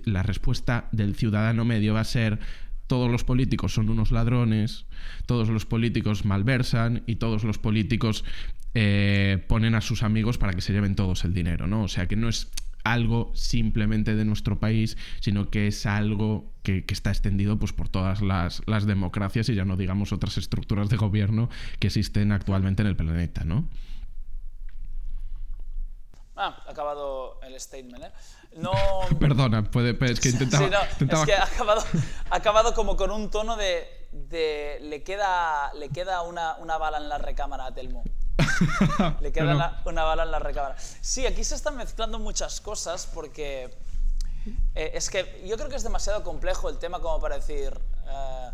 [0.06, 2.40] la respuesta del ciudadano medio va a ser
[2.88, 4.86] todos los políticos son unos ladrones,
[5.26, 8.26] todos los políticos malversan y todos los políticos
[8.76, 11.84] eh, ponen a sus amigos para que se lleven todos el dinero, ¿no?
[11.84, 12.52] O sea que no es
[12.84, 18.22] algo simplemente de nuestro país, sino que es algo que, está extendido pues, por todas
[18.22, 22.96] las, democracias y ya no digamos otras estructuras de gobierno que existen actualmente en el
[22.96, 23.68] planeta, ¿no?
[26.36, 28.12] Ah, ha acabado el statement, ¿eh?
[28.58, 28.72] No...
[29.20, 30.66] Perdona, puede, es que intentaba...
[30.66, 31.84] Es que ha acabado,
[32.32, 33.88] ha acabado como con un tono de...
[34.82, 38.04] le queda, le queda una, una bala en la recámara a Telmo.
[39.22, 40.76] Le queda una bala en la recámara.
[41.02, 43.70] Sí, aquí se están mezclando muchas cosas porque
[44.76, 48.50] eh, es que yo creo que es demasiado complejo el tema como para decir eh,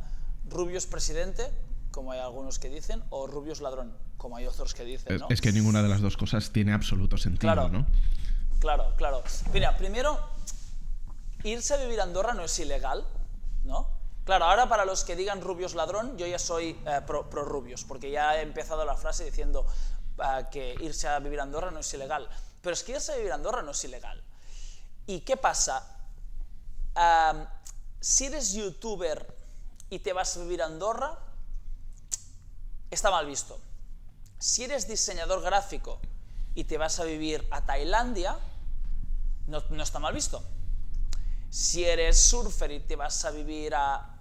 [0.46, 1.50] Rubius presidente,
[1.92, 5.22] como hay algunos que dicen, o Rubius ladrón, como hay otros que dicen.
[5.30, 7.86] Es que ninguna de las dos cosas tiene absoluto sentido, claro, ¿no?
[8.60, 9.24] Claro, claro.
[9.54, 10.20] Mira, primero,
[11.44, 13.06] irse a vivir a Andorra no es ilegal,
[13.64, 13.99] ¿no?
[14.30, 18.12] Claro, ahora para los que digan rubios ladrón, yo ya soy eh, pro, rubios, porque
[18.12, 19.66] ya he empezado la frase diciendo
[20.24, 22.30] eh, que irse a vivir a Andorra no es ilegal.
[22.62, 24.24] Pero es que irse a vivir a Andorra no es ilegal.
[25.08, 25.96] ¿Y qué pasa?
[28.00, 29.36] si eres youtuber
[29.90, 31.18] y te vas a vivir a Andorra,
[32.92, 33.60] está mal visto.
[34.38, 36.00] Si eres diseñador gráfico
[36.54, 38.38] y te vas a vivir a Tailandia,
[39.48, 40.44] no está mal visto.
[41.50, 44.19] Si eres surfer y te vas a vivir a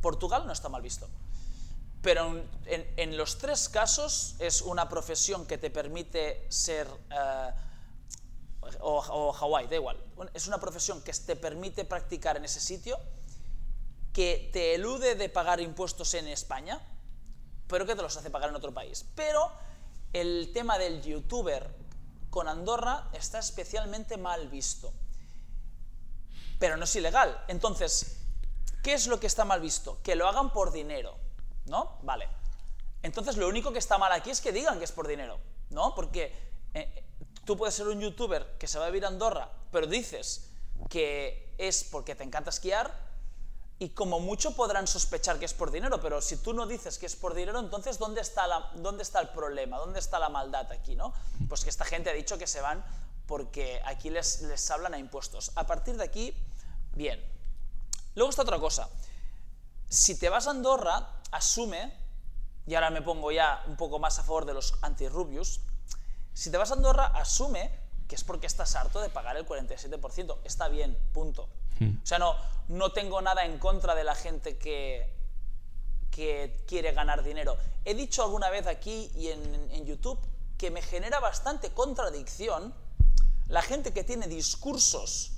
[0.00, 1.08] Portugal, no está mal visto.
[2.02, 7.50] Pero en, los tres casos es una profesión que te permite ser, eh,
[8.80, 9.98] o, o Hawái, da igual,
[10.32, 12.98] es una profesión que te permite practicar en ese sitio,
[14.12, 16.80] que te elude de pagar impuestos en España,
[17.66, 19.04] pero que te los hace pagar en otro país.
[19.14, 19.50] Pero
[20.12, 21.68] el tema del youtuber
[22.30, 24.92] con Andorra está especialmente mal visto.
[26.58, 27.44] Pero no es ilegal.
[27.48, 28.17] Entonces,
[28.82, 30.00] ¿qué es lo que está mal visto?
[30.02, 31.16] Que lo hagan por dinero,
[31.66, 31.98] ¿no?
[32.02, 32.28] Vale.
[33.02, 35.38] Entonces, lo único que está mal aquí es que digan que es por dinero,
[35.70, 35.94] ¿no?
[35.94, 36.34] Porque
[36.74, 37.04] eh,
[37.44, 40.50] tú puedes ser un youtuber que se va a vivir a Andorra, pero dices
[40.88, 43.08] que es porque te encanta esquiar
[43.78, 47.06] y como mucho podrán sospechar que es por dinero, pero si tú no dices que
[47.06, 49.78] es por dinero, entonces ¿dónde está, la, dónde está el problema?
[49.78, 51.12] ¿Dónde está la maldad aquí, no?
[51.48, 52.84] Pues que esta gente ha dicho que se van
[53.26, 55.52] porque aquí les, les hablan a impuestos.
[55.54, 56.34] A partir de aquí,
[56.92, 57.37] bien.
[58.18, 58.90] Luego está otra cosa.
[59.88, 61.92] Si te vas a Andorra, asume,
[62.66, 65.60] y ahora me pongo ya un poco más a favor de los anti-Rubius,
[66.34, 67.70] si te vas a Andorra, asume
[68.08, 70.38] que es porque estás harto de pagar el 47%.
[70.42, 71.48] Está bien, punto.
[71.80, 72.34] O sea, no,
[72.66, 75.14] no tengo nada en contra de la gente que,
[76.10, 77.56] que quiere ganar dinero.
[77.84, 80.18] He dicho alguna vez aquí y en, en YouTube
[80.56, 82.74] que me genera bastante contradicción
[83.46, 85.37] la gente que tiene discursos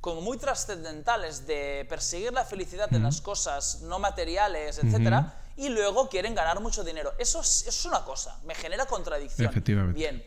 [0.00, 6.08] como muy trascendentales de perseguir la felicidad en las cosas no materiales, etcétera, y luego
[6.08, 7.12] quieren ganar mucho dinero.
[7.18, 9.50] Eso es, una cosa, me genera contradicción.
[9.50, 9.98] Efectivamente.
[9.98, 10.24] Bien.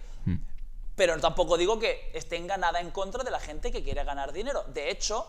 [0.96, 4.66] Pero tampoco digo que tenga nada en contra de la gente que quiere ganar dinero.
[4.68, 5.26] De hecho,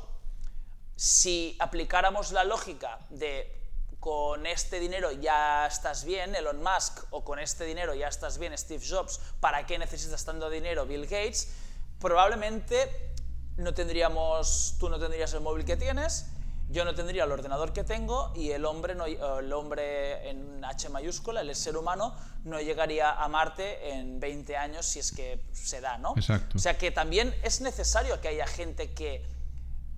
[0.97, 3.59] si aplicáramos la lógica de
[4.01, 8.59] con este dinero ya estás bien, Elon Musk, o con este dinero ya estás bien,
[8.59, 11.53] Steve Jobs, ¿para qué necesitas tanto dinero, Bill Gates?
[12.01, 13.12] Probablemente
[13.57, 16.27] no tendríamos, tú no tendrías el móvil que tienes,
[16.69, 20.89] yo no tendría el ordenador que tengo y el hombre, no, el hombre en H
[20.89, 25.81] mayúscula, el ser humano, no llegaría a Marte en 20 años si es que se
[25.81, 26.15] da, ¿no?
[26.17, 26.57] Exacto.
[26.57, 29.25] O sea que también es necesario que haya gente que,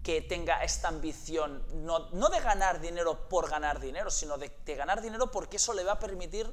[0.03, 4.75] que tenga esta ambición, no, no de ganar dinero por ganar dinero, sino de, de
[4.75, 6.53] ganar dinero porque eso le va a permitir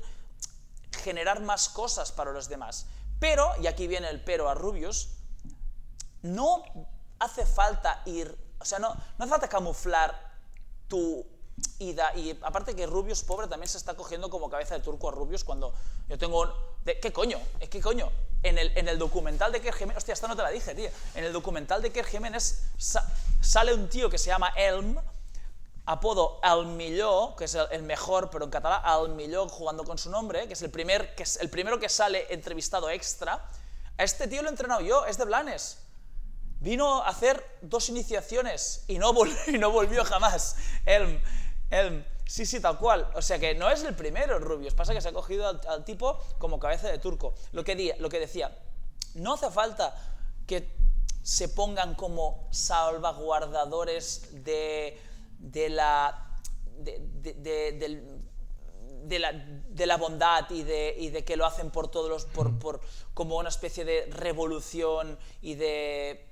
[1.04, 2.86] generar más cosas para los demás.
[3.20, 5.10] Pero, y aquí viene el pero a Rubius,
[6.24, 6.64] no
[7.20, 10.32] hace falta ir, o sea, no, no hace falta camuflar
[10.88, 11.26] tu
[11.80, 12.14] ida.
[12.16, 15.44] Y aparte que Rubius, pobre, también se está cogiendo como cabeza de turco a Rubius
[15.44, 15.74] cuando
[16.08, 16.42] yo tengo...
[16.42, 16.52] un-
[16.84, 17.40] ¿Qué coño?
[17.60, 18.12] ¿Es qué coño?
[18.42, 19.98] En el, en el documental de Kerr Jiménez...
[19.98, 20.90] Hostia, esta no te la dije, tío.
[21.14, 23.08] En el documental de Kerr Jiménez sa-
[23.40, 24.98] sale un tío que se llama Elm,
[25.86, 30.10] apodo Al Milló, que es el, mejor, pero en catalán Al Milló jugando con su
[30.10, 33.48] nombre, que es el, primer, que es el primero que sale entrevistado extra.
[33.98, 35.78] A este tío lo he entrenado yo, es de Blanes.
[36.62, 40.56] Vino a hacer dos iniciaciones y no, vol- y no volvió jamás.
[40.86, 41.20] Elm,
[41.70, 43.10] Elm, sí, sí, tal cual.
[43.16, 44.74] O sea que no es el primero, Rubius.
[44.74, 47.34] Pasa que se ha cogido al, tipo como cabeza de turco.
[47.52, 48.56] Lo que, di- lo que decía,
[49.16, 49.96] no hace falta
[50.48, 50.72] que
[51.24, 55.00] se pongan como salvaguardadores de,
[55.40, 56.38] de la.
[56.78, 57.00] de-
[57.36, 58.22] de- del-
[59.04, 62.26] de la, de la bondad y de, y de que lo hacen por todos los,
[62.26, 62.80] por, por,
[63.16, 66.31] como una especie de revolución y de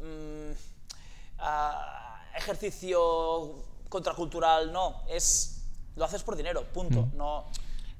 [0.00, 0.52] mm,
[1.38, 3.56] ah, ejercicio
[3.88, 5.58] contracultural, no, es
[5.96, 7.08] lo haces por dinero, punto.
[7.14, 7.46] No,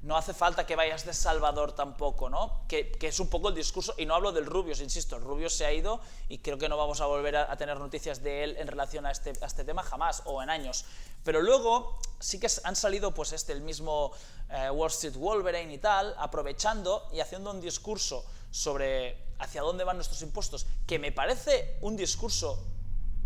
[0.03, 2.61] no hace falta que vayas de Salvador tampoco, ¿no?
[2.69, 5.53] Que, que es un poco el discurso, y no hablo del Rubius, insisto, el Rubius
[5.53, 8.45] se ha ido y creo que no vamos a volver a, a tener noticias de
[8.45, 10.85] él en relación a este, a este tema jamás o en años.
[11.25, 14.13] Pero luego sí que han salido pues este, el mismo
[14.49, 19.97] eh, Wall Street Wolverine y tal, aprovechando y haciendo un discurso sobre hacia dónde van
[19.97, 22.65] nuestros impuestos, que me parece un discurso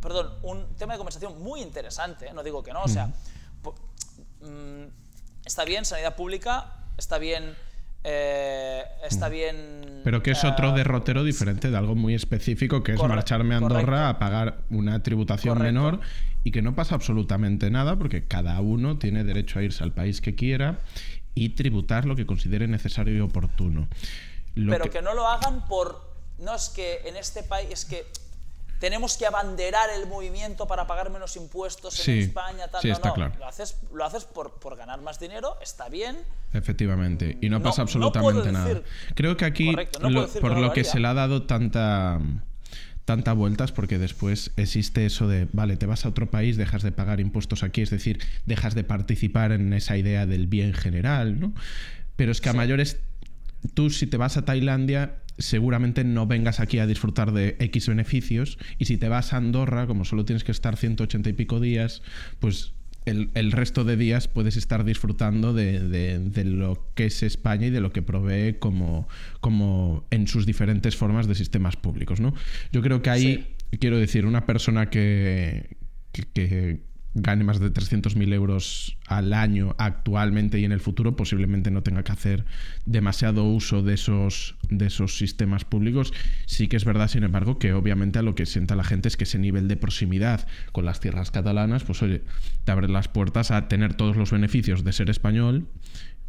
[0.03, 2.33] perdón, un tema de conversación muy interesante, ¿eh?
[2.33, 3.07] no digo que no, o sea,
[4.41, 4.83] mm,
[5.45, 7.55] está bien sanidad pública, está bien,
[8.03, 10.01] eh, está bien...
[10.03, 13.59] Pero que es eh, otro derrotero diferente de algo muy específico, que es marcharme a
[13.59, 14.05] Andorra correcto.
[14.05, 15.73] a pagar una tributación Correcto.
[15.73, 15.99] menor
[16.43, 20.19] y que no pasa absolutamente nada porque cada uno tiene derecho a irse al país
[20.19, 20.79] que quiera
[21.33, 23.88] y tributar lo que considere necesario y oportuno.
[24.56, 25.02] Lo pero que- que...
[25.02, 26.02] no lo hagan por...
[26.39, 28.06] No es que en este país, es que
[28.80, 33.10] tenemos que abanderar el movimiento para pagar menos impuestos en Sí, España, tal, sí, está
[33.10, 33.34] no, claro.
[33.39, 36.18] Lo haces, lo haces por, por ganar más dinero, está bien,
[36.52, 38.66] Efectivamente, y no, No- pasa absolutamente nada.
[38.68, 38.84] decir-
[39.16, 42.20] Creo que aquí, Correcto, no lo- por lo que se le ha dado tanta
[43.06, 46.92] tanta vueltas porque después existe eso de, vale, te vas a otro país, dejas de
[46.94, 51.54] pagar impuestos aquí, es decir, dejas de participar en esa idea del bien general, ¿no?
[52.16, 53.00] Pero es que a mayores,
[53.73, 58.58] tú si te vas a Tailandia, seguramente no vengas aquí a disfrutar de X beneficios
[58.78, 62.02] y si te vas a Andorra, como solo tienes que estar 180 y pico días,
[62.39, 62.73] pues
[63.06, 67.91] el, resto de días puedes estar disfrutando de, lo que es España y de lo
[67.91, 69.08] que provee como,
[69.41, 72.21] como en sus diferentes formas de sistemas públicos.
[72.21, 72.34] ¿no?
[72.71, 75.76] Yo creo que ahí, quiero decir, una persona que,
[76.12, 76.82] que
[77.15, 82.04] gane más de 300.000 euros al año actualmente y en el futuro posiblemente no tenga
[82.04, 82.45] que hacer
[82.86, 86.13] demasiado uso de esos, de esos sistemas públicos.
[86.45, 89.17] Sí que es verdad, sin embargo, que obviamente a lo que sienta la gente es
[89.17, 92.23] que ese nivel de proximidad con las tierras catalanas, pues oye,
[92.65, 95.67] te abre las puertas a tener todos los beneficios de ser español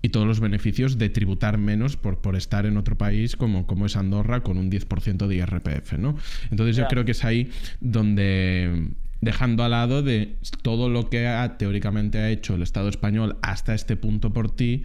[0.02, 3.86] y todos los beneficios de tributar menos por, por estar en otro país como, como
[3.86, 6.18] es Andorra con un 10% de IRPF, ¿no?
[6.50, 8.90] Entonces yo creo que es ahí donde
[9.24, 13.74] dejando al lado de todo lo que ha, teóricamente ha hecho el Estado español hasta
[13.74, 14.82] este punto por ti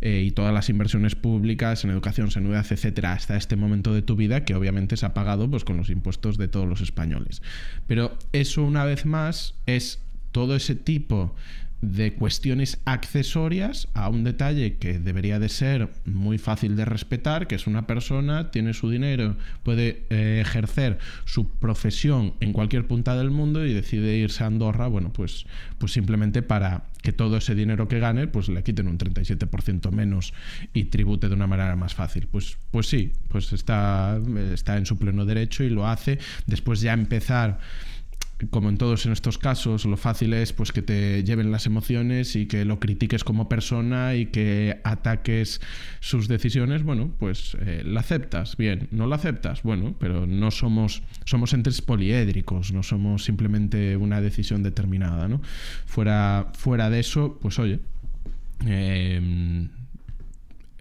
[0.00, 4.16] eh, y todas las inversiones públicas en educación, sanidad, etcétera, hasta este momento de tu
[4.16, 7.42] vida que obviamente se ha pagado pues con los impuestos de todos los españoles.
[7.86, 10.00] Pero eso una vez más es
[10.32, 11.34] todo ese tipo
[11.82, 17.56] de cuestiones accesorias a un detalle que debería de ser muy fácil de respetar, que
[17.56, 23.32] es una persona, tiene su dinero, puede eh, ejercer su profesión en cualquier punta del
[23.32, 25.44] mundo y decide irse a Andorra, bueno, pues,
[25.78, 30.32] pues simplemente para que todo ese dinero que gane, pues le quiten un 37% menos
[30.72, 32.28] y tribute de una manera más fácil.
[32.30, 34.20] Pues, pues sí, pues está,
[34.52, 36.20] está en su pleno derecho y lo hace.
[36.46, 37.58] Después ya empezar
[38.50, 42.34] como en todos en estos casos, lo fácil es pues que te lleven las emociones
[42.36, 45.60] y que lo critiques como persona y que ataques
[46.00, 51.02] sus decisiones, bueno, pues eh, la aceptas, bien, no la aceptas, bueno, pero no somos,
[51.24, 55.40] somos entes poliédricos, no somos simplemente una decisión determinada, ¿no?
[55.86, 57.80] Fuera, fuera de eso, pues oye,
[58.66, 59.68] em,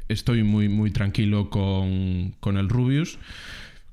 [0.08, 3.20] estoy muy, muy tranquilo con, con el Rubius.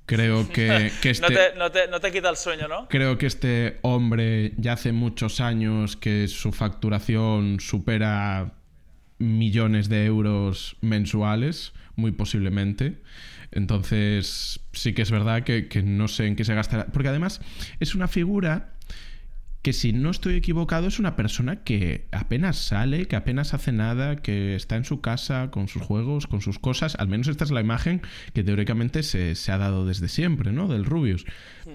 [0.09, 1.21] Creo que, este,
[1.57, 2.89] no, te, no, te, quita el sueño, ¿no?
[2.89, 8.55] Creo que este hombre ya hace muchos años que su facturación supera
[9.19, 13.03] millones de euros mensuales, muy posiblemente.
[13.51, 16.87] Entonces, sí que es verdad que, que no sé en qué se gastará.
[16.87, 17.43] Porque además
[17.79, 18.78] es una figura
[19.63, 24.17] que si no estoy equivocado es una persona que apenas sale, que apenas hace nada,
[24.17, 26.95] que está en su casa con sus juegos, con sus cosas.
[26.97, 28.01] Al menos esta es la imagen
[28.35, 30.69] que teóricamente se, ha dado desde siempre, ¿no?
[30.69, 31.27] Del Rubius.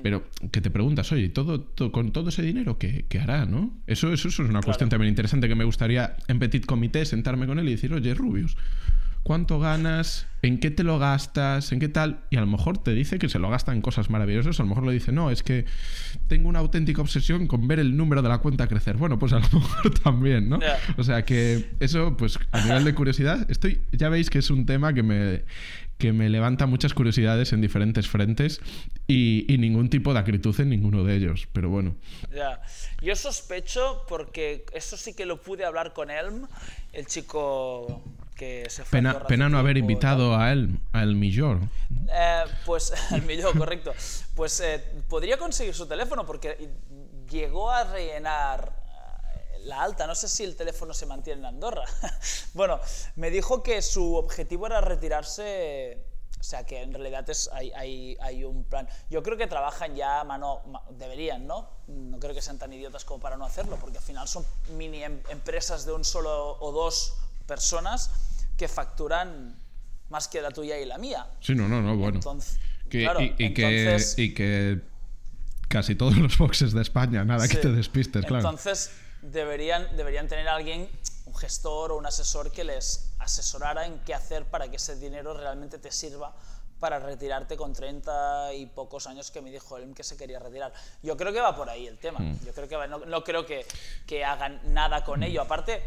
[0.01, 3.73] Pero que te preguntas, oye, todo, con todo ese dinero, ¿qué, hará, no?
[3.85, 7.59] Eso, eso, es una cuestión también interesante que me gustaría en Petit Comité sentarme con
[7.59, 8.55] él y decir, oye, Rubius,
[9.23, 12.93] cuánto ganas, en qué te lo gastas, en qué tal, y a lo mejor te
[12.93, 15.41] dice que se lo gasta en cosas maravillosas, a lo mejor lo dice, no, es
[15.41, 15.65] que
[16.27, 18.97] tengo una auténtica obsesión con ver el número de la cuenta crecer.
[18.97, 20.59] Bueno, pues a lo mejor también, ¿no?
[20.97, 24.65] O sea que eso, pues a nivel de curiosidad, estoy, ya veis que es un
[24.65, 25.43] tema que me,
[25.97, 28.59] que me levanta muchas curiosidades en diferentes frentes
[29.07, 31.95] y, ningún tipo de acritud en ninguno de ellos, pero bueno.
[32.35, 32.61] Ya.
[33.01, 36.47] Yo sospecho, porque eso sí que lo pude hablar con Elm,
[36.91, 38.03] el chico
[39.27, 41.59] pena, no haber invitado a él, al Millor.
[42.09, 43.93] Eh, pues, al Millor, correcto.
[44.35, 46.69] Pues eh, podría conseguir su teléfono porque
[47.29, 50.07] llegó a rellenar eh, la alta.
[50.07, 51.85] No sé si el teléfono se mantiene en Andorra.
[52.53, 52.79] bueno,
[53.15, 56.05] me dijo que su objetivo era retirarse.
[56.39, 58.85] O sea, que en realidad es, hay, hay, hay, un plan.
[59.09, 60.61] Yo creo que trabajan ya mano.
[60.89, 61.69] Deberían, ¿no?
[61.87, 65.03] No creo que sean tan idiotas como para no hacerlo, porque al final son mini
[65.03, 67.13] em, empresas de un solo o dos
[67.53, 68.09] personas
[68.57, 69.55] que facturan
[70.09, 71.27] más que la tuya y la mía.
[71.39, 72.19] Sí, no, no, no, bueno.
[72.89, 74.81] y, que,
[75.67, 78.49] casi todos los boxes de España, nada que te despistes, claro.
[78.49, 78.89] Entonces,
[79.21, 80.89] deberían, deberían tener alguien,
[81.27, 85.35] un gestor o un asesor que les asesorara en qué hacer para que ese dinero
[85.35, 86.33] realmente te sirva
[86.79, 90.73] para retirarte con 30 y pocos años que me dijo él que se quería retirar.
[91.03, 92.19] Yo creo que va por ahí el tema.
[92.19, 92.45] Mm.
[92.45, 93.63] Yo creo que no, creo que,
[94.07, 95.23] que, hagan nada con mm.
[95.23, 95.41] ello.
[95.43, 95.81] Aparte,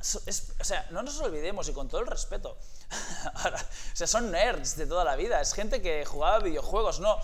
[0.00, 2.56] o sea, no nos olvidemos y con todo el respeto,
[3.34, 7.18] o sea, son nerds de toda la vida, es gente que jugaba videojuegos, no,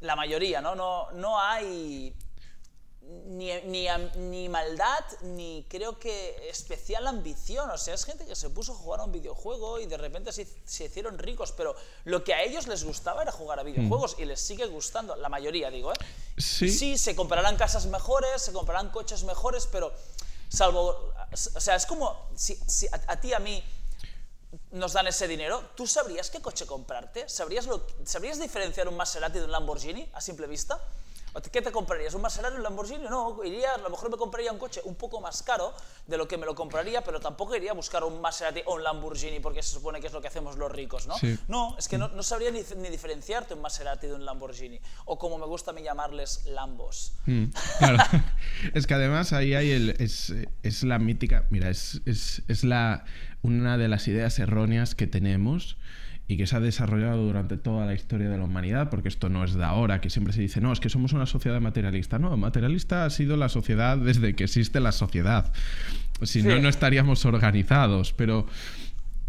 [0.00, 0.74] la mayoría, ¿no?
[0.74, 2.14] No, no hay
[3.26, 7.70] ni, ni, ni, maldad, ni creo que especial ambición.
[7.70, 10.32] O sea, es gente que se puso a jugar a un videojuego y de repente
[10.32, 14.16] se, se hicieron ricos, pero lo que a ellos les gustaba era jugar a videojuegos
[14.18, 14.22] mm.
[14.22, 15.96] y les sigue gustando, la mayoría digo, ¿eh?
[16.36, 16.68] Sí.
[16.68, 19.92] Sí, se comprarán casas mejores, se comprarán coches mejores, pero
[20.48, 22.58] salvo o sea, es como si,
[23.06, 23.62] a, ti, a mí,
[24.70, 27.28] nos dan ese dinero, ¿tú sabrías qué coche comprarte?
[27.28, 27.68] ¿Sabrías,
[28.04, 30.80] ¿Sabrías diferenciar un Maserati de un Lamborghini a simple vista?
[31.40, 32.14] ¿Qué te comprarías?
[32.14, 33.04] ¿Un Maserati o un Lamborghini?
[33.04, 35.72] No, iría, a lo mejor me compraría un coche un poco más caro
[36.06, 38.82] de lo que me lo compraría, pero tampoco iría a buscar un Maserati o un
[38.82, 41.14] Lamborghini porque se supone que es lo que hacemos los ricos, ¿no?
[41.48, 44.80] No, es que no, no sabría ni, ni, diferenciarte un Maserati de un Lamborghini.
[45.04, 47.12] O como me gusta a mí llamarles Lambos.
[47.26, 47.44] Mm,
[47.78, 47.98] claro.
[48.74, 49.90] es que además ahí hay el.
[49.98, 50.32] Es,
[50.62, 51.46] es la mítica.
[51.50, 53.04] Mira, es, es, es la,
[53.42, 55.76] una de las ideas erróneas que tenemos
[56.30, 59.44] y que se ha desarrollado durante toda la historia de la humanidad, porque esto no
[59.44, 62.18] es de ahora, que siempre se dice, no, es que somos una sociedad materialista.
[62.18, 65.50] No, materialista ha sido la sociedad desde que existe la sociedad.
[66.22, 68.12] Si no, no estaríamos organizados.
[68.12, 68.46] Pero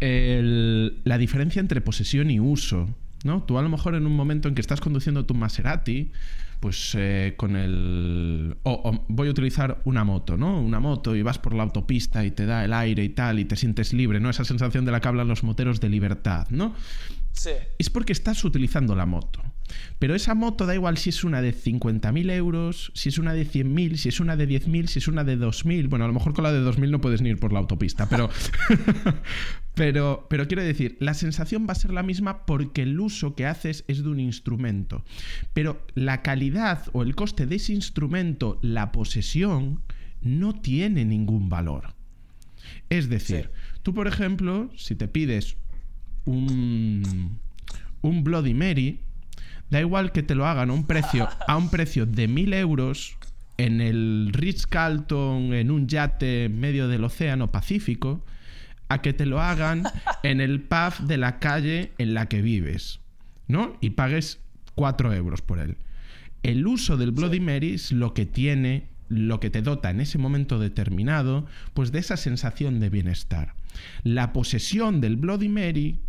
[0.00, 2.88] la diferencia entre posesión y uso,
[3.24, 3.42] ¿no?
[3.44, 6.12] Tú a lo mejor en un momento en que estás conduciendo tu Maserati,
[6.60, 8.56] pues eh, con el...
[8.62, 10.60] O, voy a utilizar una moto, ¿no?
[10.60, 13.46] Una moto y vas por la autopista y te da el aire y tal y
[13.46, 14.28] te sientes libre, ¿no?
[14.28, 16.74] Esa sensación de la que hablan los moteros de libertad, ¿no?
[17.32, 17.50] Sí.
[17.78, 19.42] Es porque estás utilizando la moto.
[19.98, 23.46] Pero esa moto da igual si es una de 50.000 euros, si es una de
[23.46, 25.88] 100.000, si es una de 10.000, si es una de 2.000.
[25.88, 28.08] Bueno, a lo mejor con la de 2.000 no puedes ni ir por la autopista,
[28.08, 28.30] pero,
[29.74, 33.46] pero, pero quiero decir, la sensación va a ser la misma porque el uso que
[33.46, 35.04] haces es de un instrumento.
[35.52, 39.80] Pero la calidad o el coste de ese instrumento, la posesión,
[40.22, 41.94] no tiene ningún valor.
[42.88, 43.50] Es decir,
[43.82, 45.56] tú, por ejemplo, si te pides
[46.24, 47.38] un,
[48.02, 49.00] un Bloody Mary,
[49.70, 53.16] Da igual que te lo hagan a un precio, a un precio de mil euros
[53.56, 58.24] en el Ritz Carlton, en un yate en medio del Océano Pacífico,
[58.88, 59.84] a que te lo hagan
[60.22, 63.00] en el pub de la calle en la que vives,
[63.46, 63.76] ¿no?
[63.80, 64.40] Y pagues
[64.74, 65.76] cuatro euros por él.
[66.42, 70.18] El uso del Bloody Mary es lo que tiene, lo que te dota en ese
[70.18, 73.54] momento determinado, pues de esa sensación de bienestar.
[74.02, 76.00] La posesión del Bloody Mary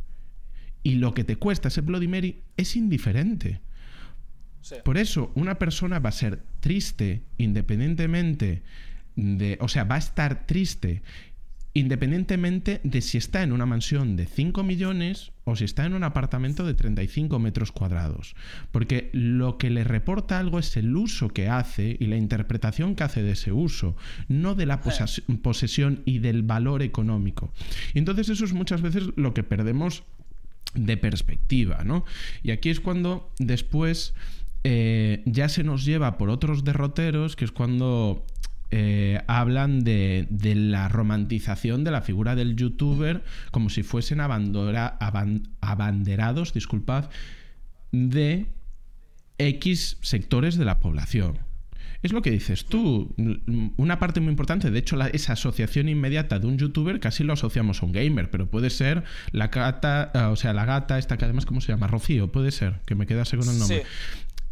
[0.84, 3.62] y lo que te cuesta ese Bloody Mary es indiferente.
[4.84, 8.64] Por eso, una persona va a ser triste independientemente
[9.16, 9.58] de.
[9.60, 11.02] O sea, va a estar triste
[11.74, 16.04] independientemente de si está en una mansión de 5 millones o si está en un
[16.04, 18.36] apartamento de 35 metros cuadrados.
[18.72, 23.04] Porque lo que le reporta algo es el uso que hace y la interpretación que
[23.04, 23.96] hace de ese uso,
[24.28, 27.54] no de la posesión y del valor económico.
[27.94, 30.04] Y entonces eso es muchas veces lo que perdemos
[30.74, 32.06] de perspectiva, ¿no?
[32.44, 34.14] Y aquí es cuando después
[34.64, 38.26] eh, ya se nos lleva por otros derroteros, que es cuando
[38.74, 47.10] eh, hablan de, la romantización de la figura del youtuber como si fuesen abanderados, disculpad,
[47.92, 48.46] de
[49.38, 51.40] X sectores de la población.
[52.04, 53.14] Es lo que dices tú.
[53.78, 57.82] Una parte muy importante, de hecho, esa asociación inmediata de un youtuber casi lo asociamos
[57.82, 61.26] a un gamer, pero puede ser la gata, ah, o sea, la gata, esta que
[61.26, 61.88] además, ¿cómo se llama?
[61.88, 63.84] Rocío, puede ser, que me quedase con el nombre.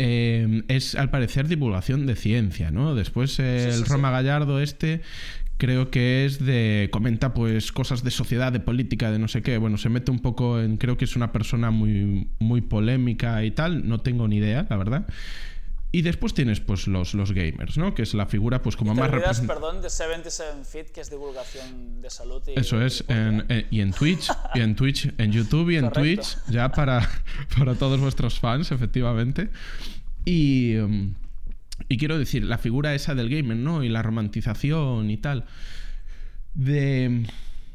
[0.02, 2.96] Em, es al parecer divulgación de ciencia, ¿no?
[2.96, 5.02] Después el Roma Gallardo este
[5.58, 9.58] creo que es de comenta pues cosas de sociedad, de política, de no sé qué.
[9.58, 13.52] Bueno, se mete un poco en creo que es una persona muy muy polémica y
[13.52, 15.06] tal, no tengo ni idea, la verdad.
[15.92, 17.96] Y después tienes pues los, los gamers, ¿no?
[17.96, 19.56] Que es la figura pues como más representativa.
[19.56, 23.82] perdón, de 77 Fit, que es divulgación de salud y Eso es, en, eh, y
[23.82, 27.10] en Twitch, y en Twitch, en YouTube y en Twitch, ya para,
[27.58, 29.50] para todos vuestros fans, efectivamente.
[30.26, 31.16] Y, um,
[31.88, 33.84] y quiero decir, la figura esa del gamer, ¿no?
[33.84, 35.46] Y la romantización y tal.
[36.54, 37.26] De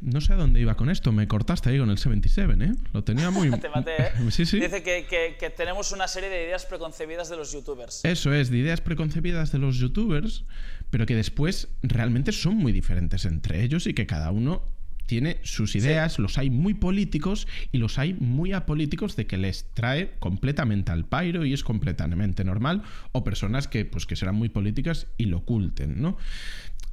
[0.05, 1.13] no sé a dónde iba con esto.
[1.13, 2.73] Me cortaste ahí con el 77, ¿eh?
[2.93, 3.51] Lo tenía muy...
[3.61, 4.11] Te maté, ¿eh?
[4.31, 4.61] sí, sí.
[4.61, 5.07] Dice que,
[5.39, 8.05] que, tenemos una serie de ideas preconcebidas de los youtubers.
[8.05, 10.45] Eso es, de ideas preconcebidas de los youtubers,
[10.91, 14.63] pero que después realmente son muy diferentes entre ellos y que cada uno
[15.07, 19.67] tiene sus ideas, los hay muy políticos y los hay muy apolíticos de que les
[19.75, 22.83] trae completamente al pairo y es completamente normal,
[23.13, 26.17] o personas que, pues, que serán muy políticas y lo oculten, ¿no?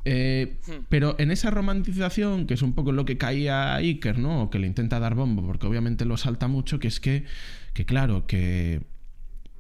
[0.06, 0.72] Eh, hmm.
[0.90, 4.44] Pero en esa romantización, que es un poco lo que caía Iker, ¿no?
[4.44, 7.26] O que le intenta dar bombo, porque obviamente lo salta mucho, que es que,
[7.74, 8.82] que claro, que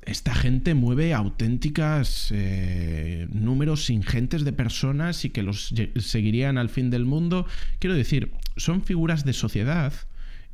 [0.03, 6.89] esta gente mueve auténticas eh, números ingentes de personas y que los seguirían al fin
[6.89, 7.45] del mundo.
[7.79, 9.93] Quiero decir, son figuras de sociedad,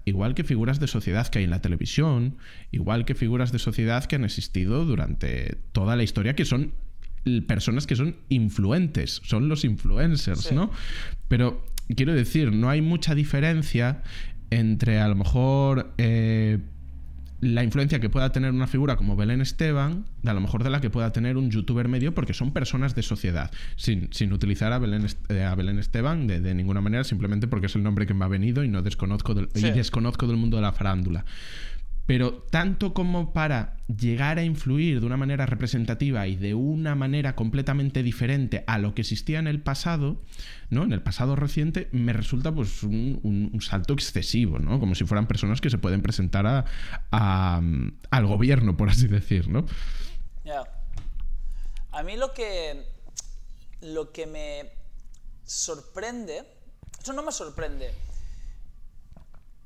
[0.03, 2.37] igual que figuras de sociedad que hay en la televisión,
[2.71, 6.73] igual que figuras de sociedad que han existido durante toda la historia, que son
[7.47, 10.71] personas que son influentes, son los influencers, ¿no?
[11.27, 11.63] Pero
[11.95, 14.03] quiero decir, no hay mucha diferencia
[14.49, 15.93] entre a lo mejor...
[15.97, 16.59] Eh,
[17.39, 20.71] la influencia que pueda tener una figura como Belén Esteban, de a lo mejor de
[20.71, 24.73] la que pueda tener un youtuber medio, porque son personas de sociedad, sin, sin utilizar
[24.73, 28.07] a Belén, eh, a Belén Esteban de, de, ninguna manera, simplemente porque es el nombre
[28.07, 29.67] que me ha venido y no desconozco del, Sí.
[29.67, 31.25] y desconozco del mundo de la farándula.
[32.07, 37.35] Pero tanto como para llegar a influir de una manera representativa y de una manera
[37.35, 40.21] completamente diferente a lo que existía en el pasado,
[40.69, 40.83] ¿no?
[40.83, 44.79] En el pasado reciente, me resulta pues un, salto excesivo, ¿no?
[44.79, 47.61] Como si fueran personas que se pueden presentar a-
[48.09, 49.65] al gobierno, por así decir, ¿no?
[50.45, 50.63] Ya.
[51.91, 52.85] A mí lo que,
[53.81, 54.69] lo que me
[55.43, 56.43] sorprende,
[57.01, 57.91] eso no me sorprende,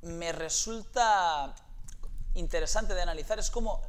[0.02, 1.54] me resulta
[2.36, 3.82] interesante de analizar es cómo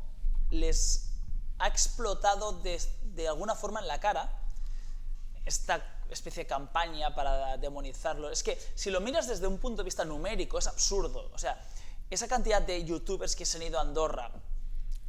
[0.50, 1.10] les
[1.58, 2.80] ha explotado de,
[3.14, 4.30] de alguna forma en la cara
[5.44, 8.30] esta especie de campaña para demonizarlo.
[8.30, 11.30] Es que si lo miras desde un punto de vista numérico, es absurdo.
[11.32, 11.60] O sea,
[12.10, 14.30] esa cantidad de youtubers que se han ido a Andorra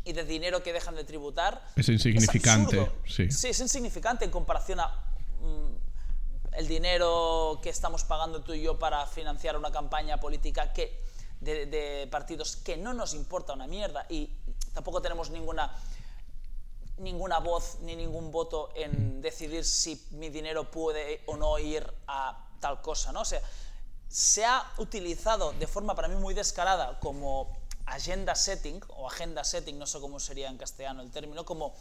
[0.05, 1.61] y de dinero que dejan de tributar.
[1.75, 3.01] Es insignificante, absurdo.
[3.07, 3.31] sí.
[3.31, 4.87] Sí, es insignificante en comparación a
[5.41, 11.02] mm, el dinero que estamos pagando tú y yo para financiar una campaña política que
[11.43, 14.29] de, de partidos que no nos importa una mierda y
[14.73, 15.71] tampoco tenemos ninguna
[16.97, 22.47] ninguna voz ni ningún voto en decidir si mi dinero puede o no ir a
[22.59, 23.21] tal cosa, ¿no?
[23.21, 23.41] O sea,
[24.07, 29.77] se ha utilizado de forma para mí muy descarada como agenda setting o agenda setting,
[29.77, 31.73] no sé cómo sería en castellano el término, como,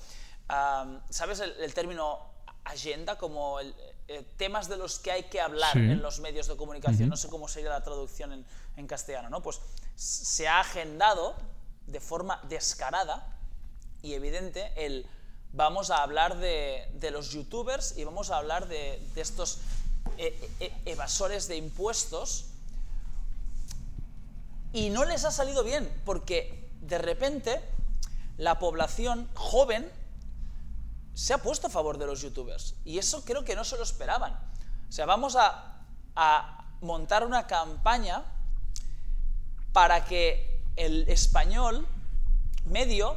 [1.10, 2.18] ¿sabes el, el, término
[2.64, 3.18] agenda?
[3.18, 3.74] Como el,
[4.08, 5.78] eh, temas de los que hay que hablar sí.
[5.78, 7.10] en los medios de comunicación, uh -huh.
[7.10, 8.44] no sé cómo sería la traducción en,
[8.76, 9.42] en castellano, ¿no?
[9.42, 9.60] Pues
[9.96, 11.36] se ha agendado
[11.86, 13.26] de forma descarada
[14.02, 15.06] y evidente el
[15.52, 19.58] vamos a hablar de, de los youtubers y vamos a hablar de, de estos
[20.18, 22.46] e, e, evasores de impuestos
[24.72, 27.60] y no les ha salido bien porque de repente
[28.38, 29.90] la población joven
[31.14, 33.82] se ha puesto a favor de los youtubers y eso creo que no se lo
[33.82, 34.32] esperaban.
[34.88, 35.68] O sea, vamos a,
[36.82, 38.24] montar una campaña
[39.72, 41.86] para que el español
[42.64, 43.16] medio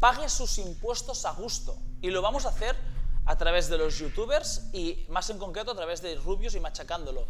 [0.00, 1.78] pague sus impuestos a gusto.
[2.02, 2.76] Y lo vamos a hacer
[3.24, 7.28] a través de los youtubers y más en concreto a través de Rubios y machacándolo.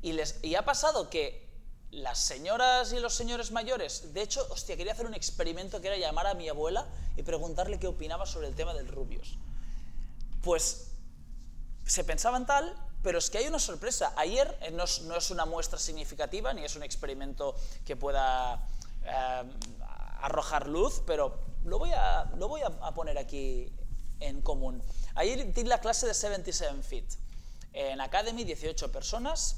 [0.00, 1.49] Y, les, y ha pasado que
[1.90, 5.96] las señoras y los señores mayores, de hecho, hostia, quería hacer un experimento que era
[5.96, 6.86] llamar a mi abuela
[7.16, 9.36] y preguntarle qué opinaba sobre el tema del Rubios.
[10.42, 10.92] Pues
[11.84, 14.12] se pensaban tal, pero es que hay una sorpresa.
[14.16, 18.66] Ayer eh, no es, una muestra significativa ni es un experimento que pueda
[19.04, 19.42] eh,
[20.20, 23.72] arrojar luz, pero lo voy, a, lo voy a, poner aquí
[24.20, 24.82] en común.
[25.14, 27.04] Ayer di la clase de 77 Fit
[27.72, 29.56] en Academy, 18 personas,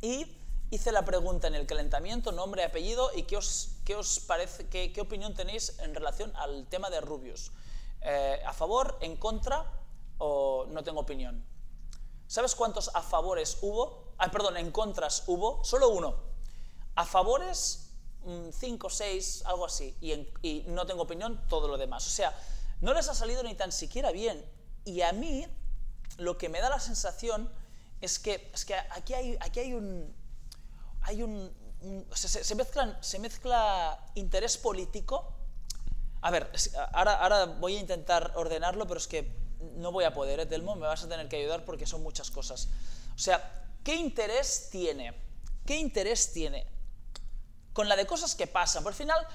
[0.00, 0.39] y
[0.70, 4.92] hice la pregunta en el calentamiento, nombre, apellido, y qué os, qué os parece, qué,
[4.92, 7.52] qué opinión tenéis en relación al tema de Rubius.
[8.02, 9.70] Eh, ¿A favor, en contra
[10.18, 11.44] o no tengo opinión?
[12.26, 14.14] ¿Sabes cuántos a favores hubo?
[14.18, 16.14] Ah, perdón, en contras hubo, solo uno.
[16.94, 17.90] A favores
[18.24, 22.06] 5, 6, algo así, y, en, y, no tengo opinión, todo lo demás.
[22.06, 22.36] O sea,
[22.80, 24.44] no les ha salido ni tan siquiera bien.
[24.84, 25.46] Y a mí
[26.18, 27.50] lo que me da la sensación
[28.00, 30.14] es que, es que aquí hay, aquí hay un...
[31.02, 35.32] Hay un, un se, se, mezclan, se mezcla interés político.
[36.22, 36.50] A ver,
[36.92, 39.32] ahora, ahora voy a intentar ordenarlo, pero es que
[39.76, 40.76] no voy a poder, ¿eh, Telmo?
[40.76, 42.68] Me vas a tener que ayudar porque son muchas cosas.
[43.14, 45.14] O sea, ¿qué interés tiene?
[45.64, 46.66] ¿Qué interés tiene
[47.72, 48.82] con la de cosas que pasan.
[48.82, 49.26] Por al final,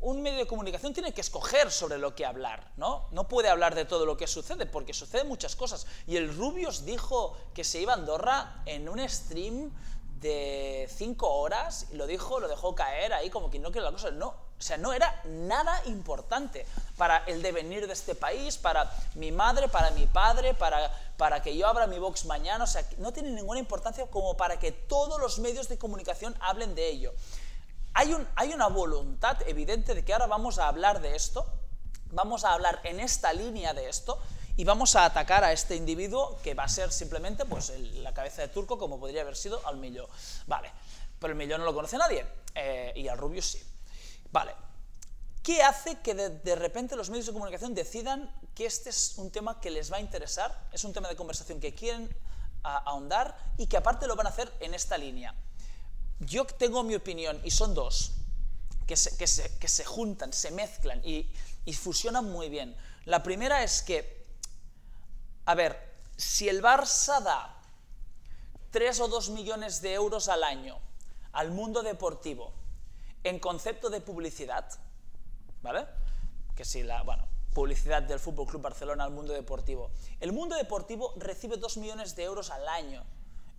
[0.00, 3.08] un medio de comunicación tiene que escoger sobre lo que hablar, ¿no?
[3.12, 5.86] No puede hablar de todo lo que sucede, porque suceden muchas cosas.
[6.06, 9.72] Y el Rubius dijo que se iba a Andorra en un stream
[10.24, 14.10] de cinco horas, lo dijo, lo dejó caer ahí como que no quiere la cosa.
[14.10, 16.64] No, o sea, no era nada importante
[16.96, 21.54] para el devenir de este país, para mi madre, para mi padre, para, para que
[21.54, 22.64] yo abra mi box mañana.
[22.64, 26.74] O sea, no tiene ninguna importancia como para que todos los medios de comunicación hablen
[26.74, 27.12] de ello.
[27.92, 31.46] Hay, un, hay, una voluntad evidente de que ahora vamos a hablar de esto,
[32.12, 34.18] vamos a hablar en esta línea de esto
[34.56, 38.42] y vamos a atacar a este individuo que va a ser simplemente pues, la cabeza
[38.42, 40.08] de turco como podría haber sido al Millo.
[40.46, 40.70] Vale,
[41.18, 42.24] pero el Millo no lo conoce nadie
[42.54, 43.60] eh, y al Rubio sí.
[44.30, 44.54] Vale,
[45.42, 49.60] ¿qué hace que de, repente los medios de comunicación decidan que este es un tema
[49.60, 52.08] que les va a interesar, es un tema de conversación que quieren
[52.62, 55.34] ahondar y que aparte lo van a hacer en esta línea?
[56.20, 58.12] Yo tengo mi opinión, y son dos,
[58.86, 61.30] que se, que se, que se juntan, se mezclan y,
[61.64, 62.76] y, fusionan muy bien.
[63.04, 64.23] La primera es que,
[65.46, 67.60] a ver, si el Barça da
[68.70, 70.78] 3 o 2 millones de euros al año
[71.32, 72.52] al mundo deportivo
[73.24, 74.64] en concepto de publicidad,
[75.62, 75.86] ¿vale?
[76.54, 79.90] Que si la, bueno, publicidad del Fútbol Club Barcelona al mundo deportivo.
[80.20, 83.04] El mundo deportivo recibe 2 millones de euros al año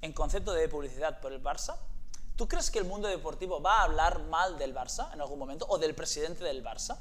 [0.01, 1.77] en concepto de publicidad por el Barça.
[2.35, 5.65] ¿Tú crees que el mundo deportivo va a hablar mal del Barça en algún momento
[5.69, 6.99] o del presidente del Barça?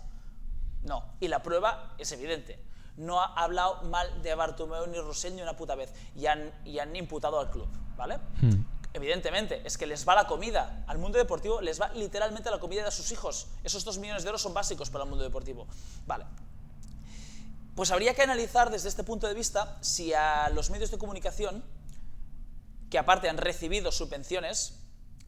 [0.82, 1.16] No.
[1.20, 2.62] Y la prueba es evidente.
[2.96, 5.92] No ha hablado mal de Bartomeu ni Rosell ni una puta vez.
[6.14, 8.18] Y han, y han imputado al club, ¿vale?
[8.92, 10.84] Evidentemente, es que les va la comida.
[10.86, 13.48] Al mundo deportivo les va literalmente la comida de sus hijos.
[13.64, 15.66] Esos dos millones de euros son básicos para el mundo deportivo.
[16.06, 16.26] Vale.
[17.74, 21.64] Pues habría que analizar desde este punto de vista si a los medios de comunicación,
[22.88, 24.78] que aparte han recibido subvenciones,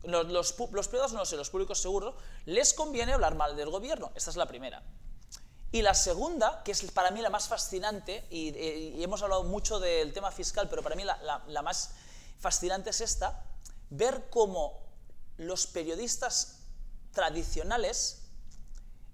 [0.04, 2.14] los, los, privados no sé, los públicos seguros,
[2.44, 4.12] les conviene hablar mal del gobierno.
[4.14, 4.84] Esta es la primera.
[5.72, 10.12] Y la segunda, que es para mí la más fascinante, y, hemos hablado mucho del
[10.12, 11.90] tema fiscal, pero para mí la, la más
[12.38, 13.44] fascinante es esta,
[13.90, 14.80] ver cómo
[15.38, 16.58] los periodistas
[17.12, 18.22] tradicionales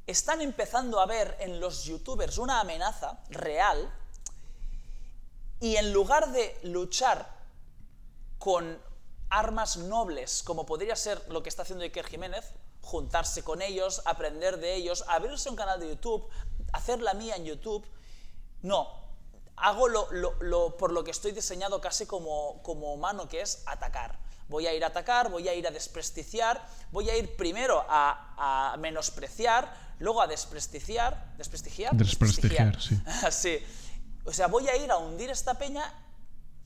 [0.06, 3.92] están empezando a ver en los youtubers una amenaza real
[5.60, 7.28] y en lugar de luchar
[8.38, 8.82] con
[9.30, 12.44] armas nobles, como podría ser lo que está haciendo Iker Jiménez,
[12.82, 16.28] juntarse con ellos, aprender de ellos, abrirse un canal de YouTube,
[16.72, 17.86] hacer la mía en YouTube,
[18.60, 19.02] no,
[19.56, 24.18] hago lo, por lo que estoy diseñado casi como, como humano, que es atacar.
[24.48, 26.60] Voy a ir a atacar, voy a ir a desprestigiar,
[26.90, 31.34] voy a ir primero a, menospreciar, luego a desprestigiar.
[31.38, 31.94] ¿Desprestigiar?
[31.94, 33.00] Desprestigiar, sí.
[33.30, 33.58] sí.
[34.24, 35.84] O sea, voy a ir a hundir esta peña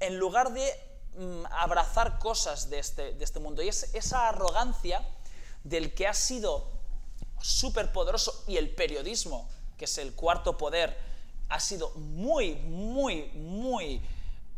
[0.01, 0.69] en lugar de
[1.17, 3.63] mm, abrazar cosas de este, de este mundo.
[3.63, 5.07] Y es esa arrogancia
[5.69, 6.69] del que ha sido
[7.43, 10.97] súper poderoso y el periodismo, que es el cuarto poder,
[11.49, 14.01] ha sido muy, muy, muy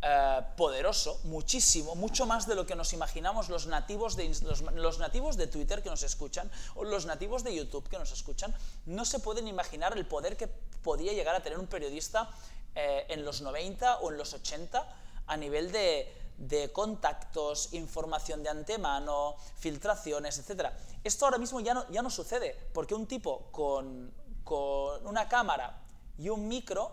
[0.01, 4.29] eh, poderoso, muchísimo, mucho más de lo que nos imaginamos los nativos, de,
[4.75, 8.55] los, nativos de Twitter que nos escuchan o los nativos de YouTube que nos escuchan,
[8.85, 12.29] no se pueden imaginar el poder que podía llegar a tener un periodista
[12.75, 14.87] eh, en los 90 o en los 80
[15.25, 20.71] a nivel de, de contactos, información de antemano, filtraciones, etc.
[21.03, 25.81] Esto ahora mismo ya no, ya no sucede, porque un tipo con, con una cámara
[26.17, 26.91] y un micro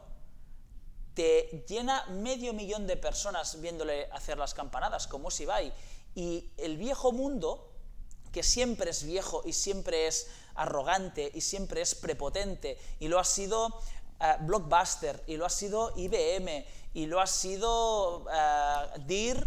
[1.15, 5.63] te llena medio millón de personas viéndole hacer las campanadas, como si va
[6.15, 7.73] Y el viejo mundo,
[8.33, 13.25] que siempre es viejo y siempre es arrogante y siempre es prepotente, y lo ha
[13.25, 13.81] sido
[14.21, 19.47] eh, Blockbuster, y lo ha sido IBM, y lo ha sido uh, DIR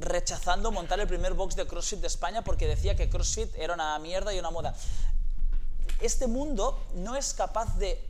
[0.00, 3.98] rechazando montar el primer box de CrossFit de España porque decía que CrossFit era una
[3.98, 4.74] mierda y una moda.
[6.00, 8.04] Este mundo no es capaz de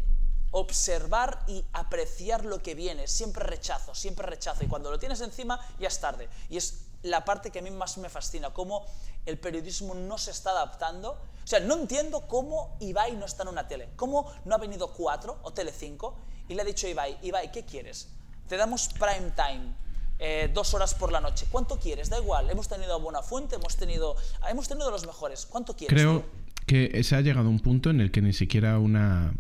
[0.51, 3.07] observar y apreciar lo que viene.
[3.07, 4.64] Siempre rechazo, siempre rechazo.
[4.64, 6.28] Y cuando lo tienes encima, ya es tarde.
[6.49, 8.84] Y es la parte que a mí más me fascina, cómo
[9.26, 11.12] el periodismo no se está adaptando.
[11.12, 13.91] O sea, no entiendo cómo Ibai no está en una tele.
[13.97, 16.18] ¿Cómo no ha venido 4 o Tele 5
[16.49, 18.09] y le ha dicho a Ibai, Ibai, ¿qué quieres?
[18.49, 19.74] Te damos prime time.
[20.19, 21.47] Eh, dos horas por la noche.
[21.51, 22.11] ¿Cuánto quieres?
[22.11, 22.51] Da igual.
[22.51, 24.16] Hemos tenido a Buena Fuente, hemos tenido,
[24.51, 25.47] hemos tenido los mejores.
[25.47, 25.95] ¿Cuánto quieres?
[25.95, 26.25] Creo
[26.66, 29.33] que se ha llegado a un punto en el que ni siquiera una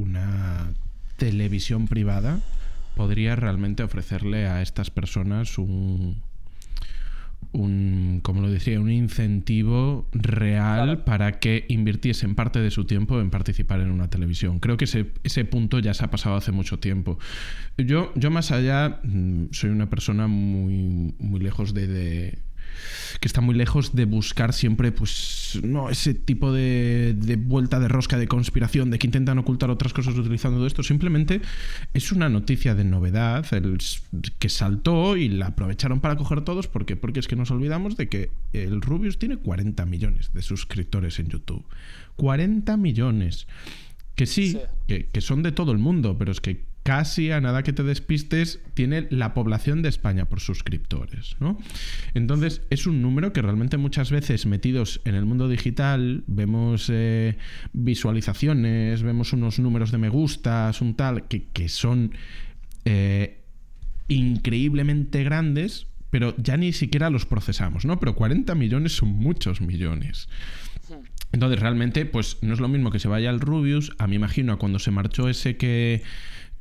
[0.00, 0.72] una
[1.16, 2.40] televisión privada
[2.96, 6.22] podría realmente ofrecerle a estas personas un,
[7.52, 13.30] un como lo decía, un incentivo real para que invirtiesen parte de su tiempo en
[13.30, 14.58] participar en una televisión.
[14.60, 17.18] Creo que ese, ese punto ya se ha pasado hace mucho tiempo.
[17.76, 22.38] Yo, yo más allá, mm, soy una persona muy, muy lejos de
[23.20, 28.18] que está muy lejos de buscar siempre, pues, no, ese tipo de, vuelta de rosca
[28.18, 30.82] de conspiración, de que intentan ocultar otras cosas utilizando esto.
[30.82, 31.40] Simplemente
[31.94, 33.78] es una noticia de novedad el,
[34.38, 36.68] que saltó y la aprovecharon para coger todos.
[36.68, 36.96] ¿Por qué?
[36.96, 41.28] Porque es que nos olvidamos de que el Rubius tiene 40 millones de suscriptores en
[41.28, 41.64] YouTube.
[42.16, 43.46] 40 millones.
[44.14, 47.62] Que sí, Que, que, son de todo el mundo, pero es que casi a nada
[47.62, 51.58] que te despistes tiene la población de España por suscriptores, ¿no?
[52.14, 57.36] Entonces es un número que realmente muchas veces metidos en el mundo digital vemos eh,
[57.72, 62.12] visualizaciones, vemos unos números de me gustas, un tal, que, son
[62.84, 63.40] eh,
[64.08, 68.00] increíblemente grandes, pero ya ni siquiera los procesamos, ¿no?
[68.00, 70.28] Pero 40 millones son muchos millones.
[71.32, 73.92] Entonces, realmente, pues no es lo mismo que se vaya al Rubius.
[73.98, 76.02] A mí imagino a cuando se marchó ese que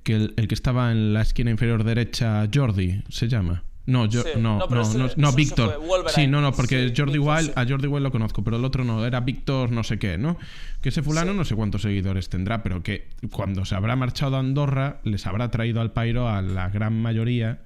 [0.10, 3.64] que el, que estaba en la esquina inferior derecha, Jordi, se llama.
[3.86, 5.80] No, yo, no, no, no, Víctor.
[6.07, 9.05] Sí, no, no, porque Jordi Wild, a Jordi Wild lo conozco, pero el otro no,
[9.05, 10.38] era Víctor no sé qué, ¿no?
[10.82, 14.39] Que ese fulano no sé cuántos seguidores tendrá, pero que cuando se habrá marchado a
[14.39, 17.62] Andorra les habrá traído al pairo a la gran mayoría,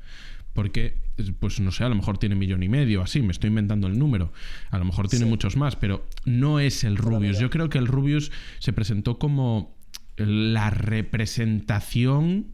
[0.53, 0.97] porque
[1.39, 3.99] pues no sé, a lo mejor tiene millón y medio, así, me estoy inventando el
[3.99, 4.33] número.
[4.69, 7.39] A lo mejor tiene muchos más, pero no es el Rubius.
[7.39, 9.72] Yo creo que el Rubius se presentó como
[10.17, 12.47] la representación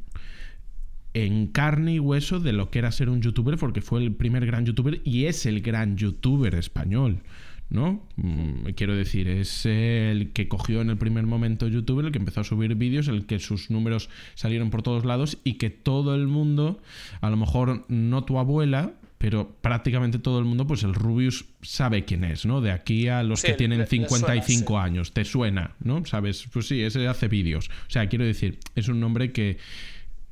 [1.13, 4.45] en carne y hueso de lo que era ser un youtuber, porque fue el primer
[4.45, 7.23] gran youtuber y es el gran youtuber español.
[7.69, 8.01] ¿no?
[8.15, 12.41] Mm, quiero decir, es el que cogió en el primer momento YouTube, el que empezó
[12.41, 16.27] a subir vídeos, el que sus números salieron por todos lados y que todo el
[16.27, 16.81] mundo,
[17.21, 22.05] a lo mejor no tu abuela, pero prácticamente todo el mundo, pues el Rubius sabe
[22.05, 22.61] quién es, ¿no?
[22.61, 26.05] De aquí a los que tienen 55 años, te suena, ¿no?
[26.05, 27.69] Sabes, pues sí, ese hace vídeos.
[27.69, 29.57] O sea, quiero decir, es un nombre que,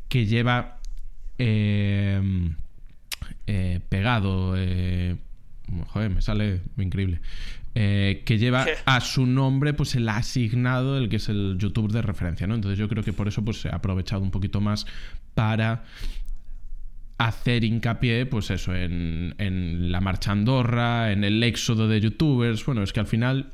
[0.08, 0.80] que lleva
[1.38, 2.50] eh,
[3.46, 5.18] eh, pegado, eh,
[5.88, 7.20] joder, me sale increíble.
[7.80, 12.02] Eh, que lleva a su nombre pues el asignado el que es el YouTube de
[12.02, 12.56] referencia, ¿no?
[12.56, 14.88] Entonces yo creo que por eso pues se ha aprovechado un poquito más
[15.36, 15.84] para
[17.18, 22.66] hacer hincapié, pues eso, en, en la marcha Andorra, en el éxodo de youtubers.
[22.66, 23.54] Bueno, es que al final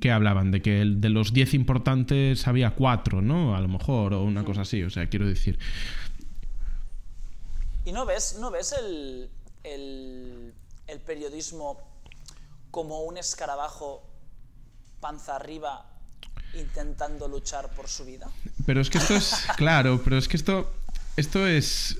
[0.00, 0.50] ¿qué hablaban?
[0.50, 3.56] De que de los 10 importantes había 4, ¿no?
[3.56, 5.58] A lo mejor, o una cosa así, o sea, quiero decir.
[7.84, 9.28] ¿Y no ves, no ves el,
[9.62, 10.54] el
[10.86, 11.78] el periodismo
[12.70, 14.02] como un escarabajo
[15.00, 15.86] panza arriba
[16.54, 18.30] intentando luchar por su vida.
[18.66, 20.72] Pero es que esto es, claro, pero es que esto,
[21.16, 21.98] esto es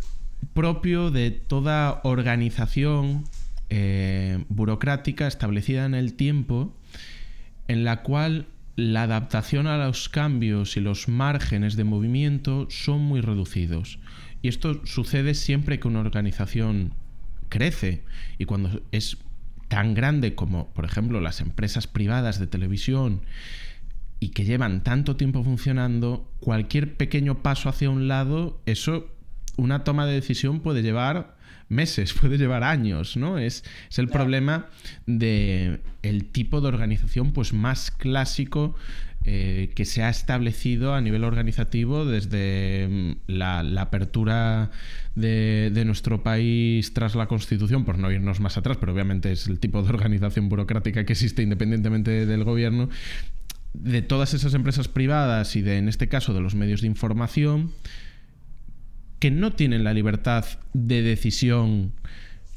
[0.54, 3.24] propio de toda organización
[3.70, 6.74] eh, burocrática establecida en el tiempo
[7.68, 8.46] en la cual
[8.76, 13.98] la adaptación a los cambios y los márgenes de movimiento son muy reducidos.
[14.42, 16.92] Y esto sucede siempre que una organización
[17.48, 18.02] crece
[18.38, 19.18] y cuando es
[19.68, 23.22] tan grande como, por ejemplo, las empresas privadas de televisión
[24.20, 29.06] y que llevan tanto tiempo funcionando, cualquier pequeño paso hacia un lado, eso,
[29.56, 31.36] una toma de decisión puede llevar
[31.68, 33.38] meses, puede llevar años, ¿no?
[33.38, 34.66] Es, es el problema
[35.06, 38.74] de el tipo de organización pues más clásico
[39.26, 44.70] eh, que se ha establecido a nivel organizativo desde mm, la, apertura
[45.14, 49.60] de, nuestro país tras la Constitución, por no irnos más atrás, pero obviamente es el
[49.60, 52.90] tipo de organización burocrática que existe independientemente del gobierno,
[53.72, 57.72] de todas esas empresas privadas y de, en este caso, de los medios de información,
[59.24, 60.44] que no tienen la libertad
[60.74, 61.94] de decisión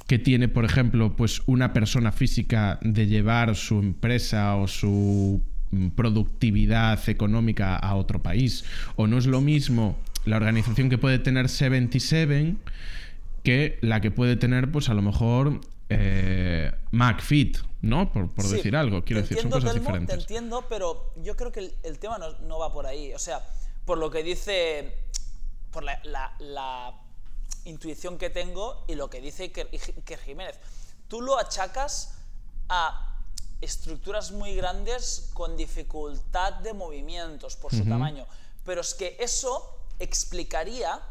[0.05, 5.41] que tiene, por ejemplo, pues una persona física de llevar su empresa o su
[5.95, 8.65] productividad económica a otro país.
[8.97, 12.57] O no es lo mismo la organización que puede tener 77
[13.43, 18.11] que la que puede tener, pues a lo mejor, eh, McFit, ¿no?
[18.11, 19.05] Por, decir algo.
[19.05, 20.13] Quiero decir, son cosas diferentes.
[20.17, 23.13] Te entiendo, pero yo creo que el, tema no, va por ahí.
[23.13, 23.39] O sea,
[23.85, 24.95] por lo que dice,
[25.71, 25.99] por la,
[26.39, 27.01] la,
[27.65, 30.57] intuición que tengo y lo que dice que, que Jiménez.
[31.09, 32.13] Tú lo achacas
[32.69, 33.07] a
[33.59, 38.25] estructuras muy grandes con dificultad de movimientos por su tamaño.
[38.65, 41.01] Pero es que eso explicaría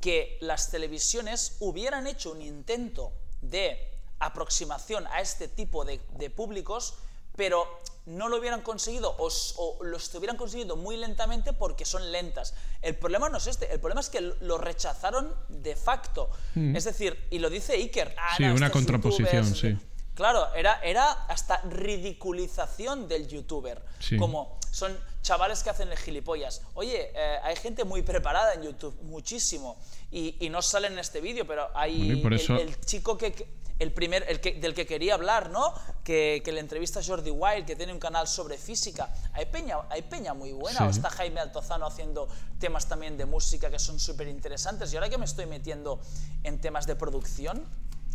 [0.00, 5.98] que las televisiones hubieran hecho un intento de aproximación a este tipo de,
[6.30, 6.94] públicos,
[7.36, 12.54] pero no lo hubieran conseguido o, lo estuvieran consiguiendo muy lentamente porque son lentas.
[12.82, 16.30] El problema no es este, el problema es que lo rechazaron de facto.
[16.54, 16.76] Mm.
[16.76, 18.14] Es decir, y lo dice Iker.
[18.18, 19.76] Ah, sí, una contraposición, sí.
[20.14, 23.82] Claro, era, era hasta ridiculización del youtuber.
[24.18, 26.62] Como son chavales que hacen el gilipollas.
[26.74, 29.76] Oye, eh, hay gente muy preparada en YouTube, muchísimo.
[30.12, 33.48] Y, no sale en este vídeo, pero hay el, chico que,
[33.78, 35.74] el primer, el que, del que quería hablar, ¿no?
[36.04, 39.12] Que, que, le entrevista a Jordi Wild, que tiene un canal sobre física.
[39.32, 40.88] Hay peña, hay peña muy buena.
[40.88, 44.92] está Jaime Altozano haciendo temas también de música que son súper interesantes.
[44.92, 46.00] Y ahora que me estoy metiendo
[46.44, 47.66] en temas de producción,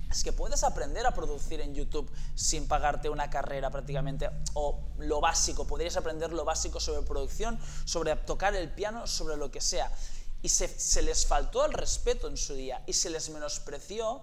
[0.10, 5.22] es que puedes aprender a producir en YouTube sin pagarte una carrera prácticamente, o lo
[5.22, 9.92] básico, podrías aprender lo básico sobre producción, sobre tocar el piano, sobre lo que sea.
[10.42, 14.22] Y se, se les faltó el respeto en su día y se les menospreció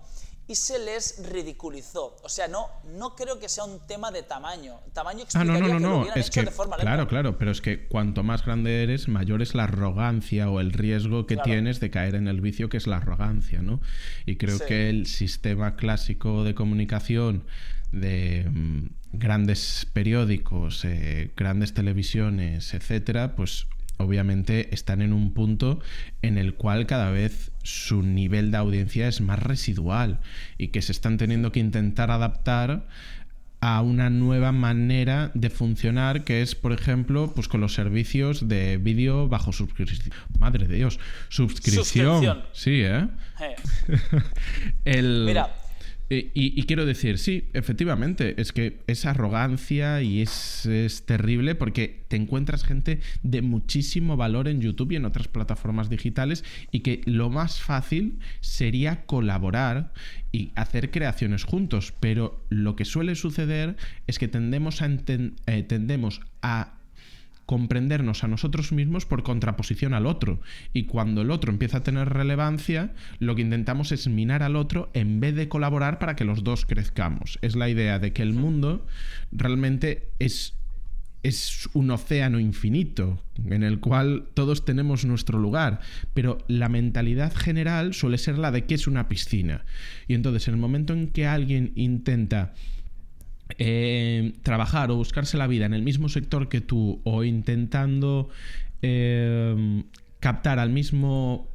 [0.48, 2.16] y se les ridiculizó.
[2.22, 2.66] O sea, no,
[2.96, 4.78] no creo que sea un tema de tamaño.
[4.92, 7.50] Tamaño explicaría ah, no, no, no, que lo es que, de forma Claro, claro, pero
[7.50, 11.80] es que cuanto más grande eres, mayor es la arrogancia o el riesgo que tienes
[11.80, 13.80] de caer en el vicio que es la arrogancia, ¿no?
[14.24, 17.44] Y creo que el sistema clásico de comunicación
[17.90, 23.66] de mm, grandes periódicos, eh, grandes televisiones, etcétera, pues
[23.98, 25.80] obviamente están en un punto
[26.22, 30.20] en el cual cada vez su nivel de audiencia es más residual
[30.58, 32.86] y que se están teniendo que intentar adaptar
[33.60, 38.76] a una nueva manera de funcionar que es, por ejemplo, pues con los servicios de
[38.76, 40.12] vídeo bajo suscripción.
[40.38, 41.84] Madre de Dios, suscripción.
[41.84, 42.42] Suscripción.
[42.52, 43.08] Sí, ¿eh?
[43.40, 43.56] Eh,
[44.84, 45.50] El- Mira.
[46.08, 50.68] Y, y- y quiero decir, sí, efectivamente, es que es arrogancia y es,
[51.04, 56.44] terrible porque te encuentras gente de muchísimo valor en YouTube y en otras plataformas digitales
[56.70, 59.92] y que lo más fácil sería colaborar
[60.32, 63.76] y hacer creaciones juntos, pero lo que suele suceder
[64.06, 64.88] es que tendemos a,
[65.46, 66.75] eh, tendemos a
[67.46, 70.40] comprendernos a nosotros mismos por contraposición al otro.
[70.72, 74.90] Y cuando el otro empieza a tener relevancia, lo que intentamos es minar al otro
[74.92, 77.38] en vez de colaborar para que los dos crezcamos.
[77.42, 78.86] Es la idea de que el mundo
[79.30, 80.54] realmente es,
[81.22, 85.80] es un océano infinito en el cual todos tenemos nuestro lugar,
[86.14, 89.64] pero la mentalidad general suele ser la de que es una piscina.
[90.08, 92.54] Y entonces en el momento en que alguien intenta
[93.58, 98.28] eh, trabajar o buscarse la vida en el mismo sector que tú o intentando
[98.82, 99.84] eh,
[100.20, 101.50] captar al mismo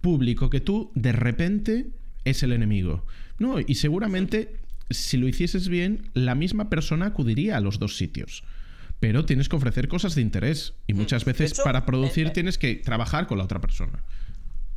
[0.00, 1.86] público que tú, de repente
[2.24, 3.06] es el enemigo.
[3.38, 4.62] No, y seguramente
[4.92, 8.44] si lo hicieses bien, la misma persona acudiría a los dos sitios.
[9.00, 10.74] Pero tienes que ofrecer cosas de interés.
[10.86, 13.60] Y muchas de veces hecho, para producir eh, eh, tienes que trabajar con la otra
[13.60, 14.02] persona.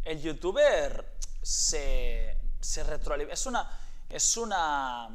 [0.04, 1.06] el youtuber
[1.42, 3.34] se, se retroalimenta.
[3.34, 3.68] Es una.
[4.10, 5.10] Es una.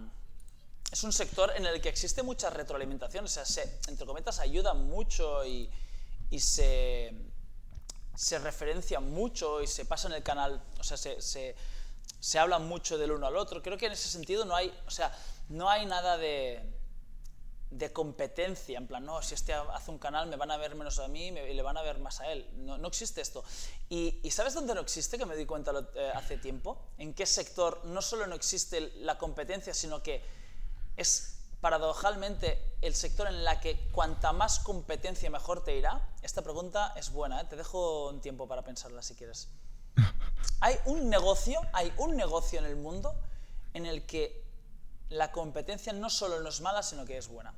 [0.91, 3.25] Es un sector en el que existe mucha retroalimentación.
[3.25, 5.71] O sea, se, entre cometas, ayuda mucho y,
[6.31, 7.15] y se.
[8.17, 10.63] Se referencia mucho y se pasa en el canal.
[10.79, 11.57] O sea, se, se,
[12.19, 13.63] se habla mucho del uno al otro.
[13.63, 14.77] Creo que en ese sentido no hay.
[14.87, 15.17] O sea,
[15.49, 16.63] no hay nada de
[17.71, 20.99] de competencia, en plan, no, si este hace un canal me van a ver menos
[20.99, 22.49] a mí y le van a ver más a él.
[22.57, 23.45] No, no existe esto.
[23.89, 25.17] Y, y ¿sabes dónde no existe?
[25.17, 26.83] Que me di cuenta eh, hace tiempo.
[26.99, 30.21] ¿En qué sector no solo no existe la competencia, sino que
[31.01, 36.01] es paradojalmente el sector en la que cuanta más competencia mejor te irá?
[36.23, 37.45] Esta pregunta es buena, ¿eh?
[37.49, 39.49] te dejo un tiempo para pensarla si quieres.
[40.61, 43.15] Hay un negocio, hay un negocio en el mundo
[43.75, 44.45] en el que
[45.09, 47.53] la competencia no solo no es mala, sino que es buena.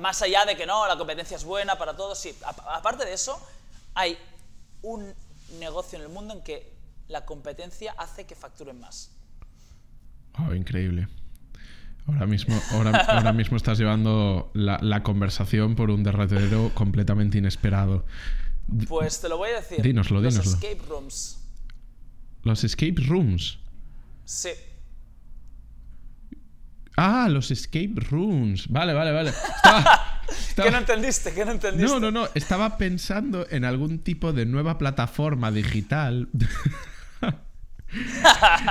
[0.00, 2.36] Más allá de que no, la competencia es buena para todos, sí.
[2.44, 3.40] A- Aparte de eso,
[3.94, 4.18] hay
[4.82, 5.14] un
[5.58, 6.72] negocio en el mundo en que
[7.08, 9.10] la competencia hace que facturen más.
[10.38, 11.08] Oh, increíble.
[12.06, 18.04] Ahora mismo, ahora, ahora mismo estás llevando la, la conversación por un derrotero completamente inesperado.
[18.88, 19.80] Pues te lo voy a decir.
[19.82, 20.52] Dínoslo, Los dínoslo.
[20.52, 21.38] escape rooms.
[22.42, 23.58] Los escape rooms.
[24.26, 24.50] Sí.
[26.96, 28.68] Ah, los escape rooms.
[28.68, 29.30] Vale, vale, vale.
[29.30, 31.32] Estaba- estaba- ¿Qué no entendiste?
[31.34, 31.90] ¿Qué no entendiste?
[31.90, 32.28] no, no, no.
[32.34, 36.28] Estaba pensando en algún tipo de nueva plataforma digital.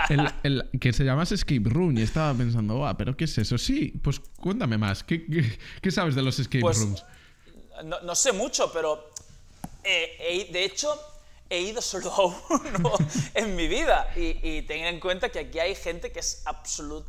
[0.10, 3.58] El- el- que se llamase Escape Room y estaba pensando, "Buah, pero ¿qué es eso?
[3.58, 5.04] Sí, pues cuéntame más.
[5.04, 7.04] ¿Qué, qué- qué sabes de los escape Pues, rooms?
[7.86, 9.10] No, no sé mucho, pero
[9.84, 10.94] eh, de hecho
[11.50, 12.92] he ido solo a uno
[13.34, 14.08] en mi vida.
[14.16, 17.06] Y, y ten en cuenta que aquí hay gente que es absolut-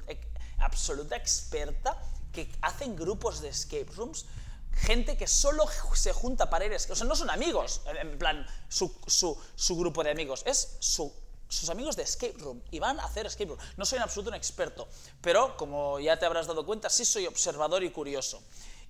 [0.58, 1.96] absoluta experta,
[2.32, 4.26] que hacen grupos de escape rooms.
[4.72, 8.44] Gente que solo se junta para ir O sea, no son amigos, en en plan,
[8.68, 10.42] su, su- su grupo de amigos.
[10.46, 11.12] Es su,
[11.54, 13.58] sus amigos de escape room y van a hacer escape room.
[13.76, 14.88] No soy en absoluto un experto,
[15.20, 18.42] pero como ya te habrás dado cuenta, sí soy observador y curioso.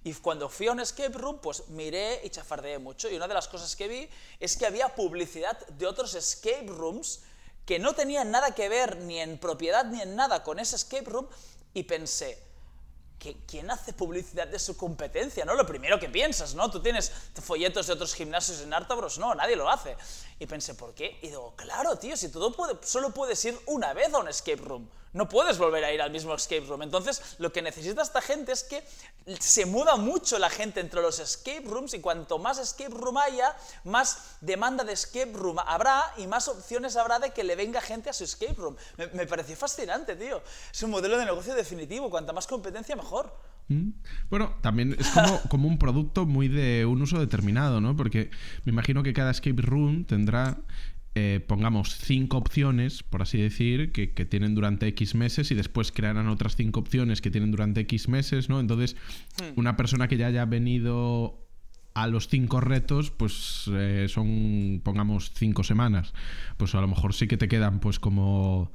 [0.03, 3.09] Y cuando fui a un escape room, pues miré y chafardeé mucho.
[3.09, 4.09] Y una de las cosas que vi
[4.39, 7.21] es que había publicidad de otros escape rooms
[7.65, 11.05] que no tenían nada que ver ni en propiedad ni en nada con ese escape
[11.09, 11.27] room.
[11.73, 12.39] Y pensé,
[13.19, 15.47] ¿qui- ¿quién hace publicidad de su competencia?
[15.47, 15.55] ¿no?
[15.55, 16.71] Lo primero que piensas, ¿no?
[16.71, 17.11] Tú tienes
[17.43, 19.97] folletos de otros gimnasios en Artabros, no, nadie lo hace.
[20.39, 21.19] Y pensé, ¿por qué?
[21.23, 24.89] Y digo, claro, tío, si todo solo puedes ir una vez a un escape room.
[25.15, 26.83] No puedes volver a ir al mismo escape room.
[26.83, 28.83] Entonces, lo que necesita esta gente es que
[29.39, 33.57] se muda mucho la gente entre los escape rooms y cuanto más escape room haya,
[33.85, 38.11] más demanda de escape room habrá y más opciones habrá de que le venga gente
[38.11, 38.77] a su escape room.
[38.97, 40.43] Me, me pareció fascinante, tío.
[40.73, 42.11] Es un modelo de negocio definitivo.
[42.11, 43.33] Cuanta más competencia, mejor.
[43.69, 43.91] Mm.
[44.31, 47.97] Bueno, también es como, como un producto muy de un uso determinado, ¿no?
[47.97, 48.31] Porque
[48.65, 50.59] me imagino que cada escape room tendrá,
[51.15, 55.93] eh, pongamos, cinco opciones, por así decir, que, que tienen durante X meses y después
[55.93, 58.61] crearán otras cinco opciones que tienen durante X meses, ¿no?
[58.61, 58.97] Entonces,
[59.57, 61.41] una persona que ya haya venido
[61.95, 66.13] a los cinco retos, pues eh, son, pongamos, cinco semanas.
[66.57, 68.73] Pues a lo mejor sí que te quedan, pues como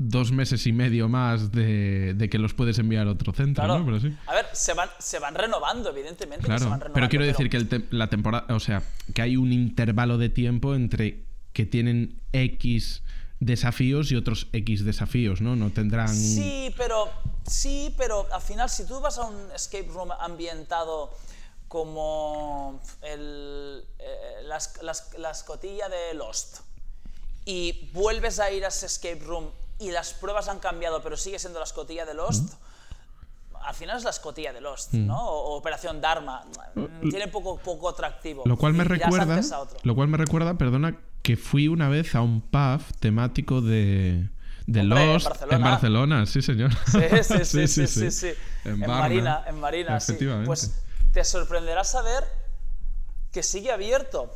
[0.00, 3.80] dos meses y medio más de, de que los puedes enviar a otro centro, Claro.
[3.80, 3.84] ¿no?
[3.86, 4.16] Pero sí.
[4.26, 6.46] A ver, se van, se van renovando, evidentemente.
[6.46, 8.82] que se Claro, van renovando, pero quiero decir que el te- la temporada, o sea,
[9.12, 13.02] que hay un intervalo de tiempo entre que tienen X
[13.40, 15.56] desafíos y otros X desafíos, ¿no?
[15.56, 16.14] No tendrán...
[16.14, 17.08] Sí, pero
[17.46, 21.10] Sí, pero al final si tú vas a un escape room ambientado
[21.66, 26.58] como el, eh, las, las, la escotilla de Lost
[27.44, 29.46] y vuelves a ir a ese escape room
[29.78, 32.54] y las pruebas han cambiado pero sigue siendo la escotilla de Lost,
[33.68, 35.28] al final es la escotilla de Lost, ¿no?
[35.28, 36.44] O, Operación Dharma.
[36.74, 38.44] Mm, Tiene poco, poco atractivo.
[38.46, 39.40] Lo cual me recuerda,
[39.82, 44.30] lo cual me recuerda, perdona, que fui una vez a un pub temático de,
[44.66, 45.70] de Hombre, en Lost Barcelona.
[45.70, 46.70] Barcelona, sí señor.
[46.86, 48.28] Sí, sí, sí, sí, sí, sí.
[48.64, 48.98] En, Varna.
[48.98, 50.12] Marina, en Marina, sí.
[50.12, 50.46] Efectivamente.
[50.46, 50.80] Pues
[51.12, 52.24] te sorprenderá saber
[53.32, 54.32] que sigue abierto.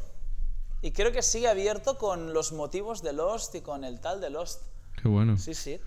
[0.82, 4.30] Y creo que sigue abierto con los motivos de Lost y con el tal de
[4.30, 4.62] Lost.
[5.02, 5.36] Qué bueno.
[5.36, 5.80] Sí, sí.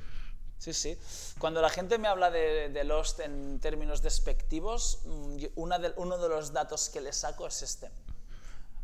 [0.57, 0.97] Sí, sí.
[1.39, 6.18] Cuando la gente me habla de, de Lost en términos despectivos, mm, una de- uno
[6.18, 7.89] de los datos que le saco es este.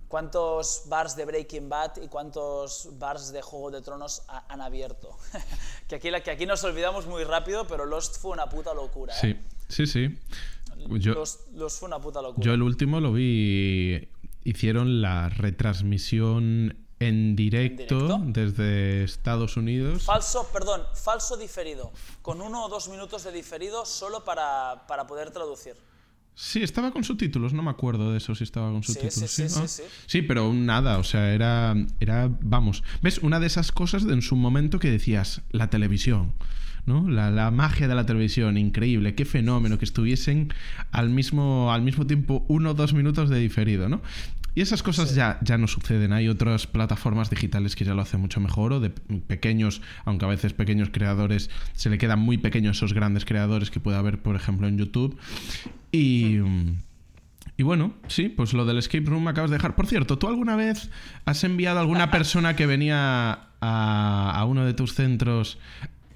[0.08, 5.18] ¿Cuántos bars de Breaking Bad y cuántos bars de Juego de Tronos ha- han abierto?
[5.88, 9.14] que, aquí, que aquí nos olvidamos muy rápido, pero Lost fue una puta locura.
[9.24, 9.40] ¿eh?
[9.70, 10.20] Sí, sí, sí.
[11.00, 12.46] Yo, Lost, Lost fue una puta locura.
[12.46, 14.10] yo el último lo vi.
[14.44, 18.41] Hicieron la retransmisión en directo, ¿En directo?
[18.41, 20.04] desde Estados Unidos.
[20.04, 21.91] Falso, perdón, falso diferido.
[22.22, 25.76] Con uno o dos minutos de diferido solo para, para poder traducir.
[26.34, 29.30] Sí, estaba con subtítulos, no me acuerdo de eso si estaba con Sí, subtítulos.
[29.32, 29.68] sí, sí, ¿no?
[29.68, 29.84] sí, sí.
[30.08, 33.18] Sí, pero nada, o sea, era, era, vamos, ¿ves?
[33.20, 36.34] Una de esas cosas de en su momento que decías, la televisión,
[36.86, 37.08] ¿no?
[37.10, 40.54] La, la magia de la televisión, increíble, qué fenómeno, que estuviesen
[40.91, 44.02] al mismo, al mismo tiempo uno o dos minutos de diferido, ¿no?
[44.54, 46.12] Y esas cosas ya, ya no suceden.
[46.12, 50.28] Hay otras plataformas digitales que ya lo hacen mucho mejor, o de pequeños, aunque a
[50.28, 54.36] veces pequeños creadores, se le quedan muy pequeños esos grandes creadores que puede haber, por
[54.36, 55.18] ejemplo, en YouTube.
[55.91, 56.38] Y.
[56.39, 56.76] mm,
[57.58, 59.76] y bueno, sí, pues lo del escape room me acabas de dejar.
[59.76, 60.89] Por cierto, ¿tú alguna vez
[61.26, 65.60] has enviado a alguna persona que venía a, a uno de tus centros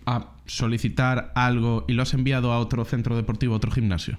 [0.07, 4.17] a solicitar algo y lo has enviado a otro centro deportivo, a otro gimnasio?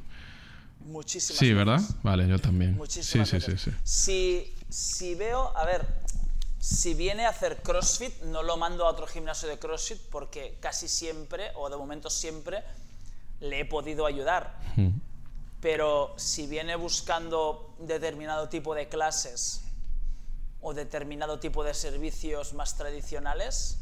[0.86, 1.52] Muchísimas Sí.
[1.52, 1.80] ¿verdad?
[2.02, 2.72] Vale, yo también.
[2.72, 3.62] Sí, Muchísimas sí, sí, veces.
[3.62, 3.70] sí.
[3.84, 5.86] Si, si veo, a ver,
[6.58, 10.88] si viene a hacer CrossFit, no lo mando a otro gimnasio de CrossFit porque casi
[10.88, 12.64] siempre, o de momento siempre,
[13.40, 14.58] le he podido ayudar.
[14.76, 14.90] Mm.
[15.60, 19.62] Pero si viene buscando determinado tipo de clases
[20.60, 23.78] o determinado tipo de servicios más tradicionales,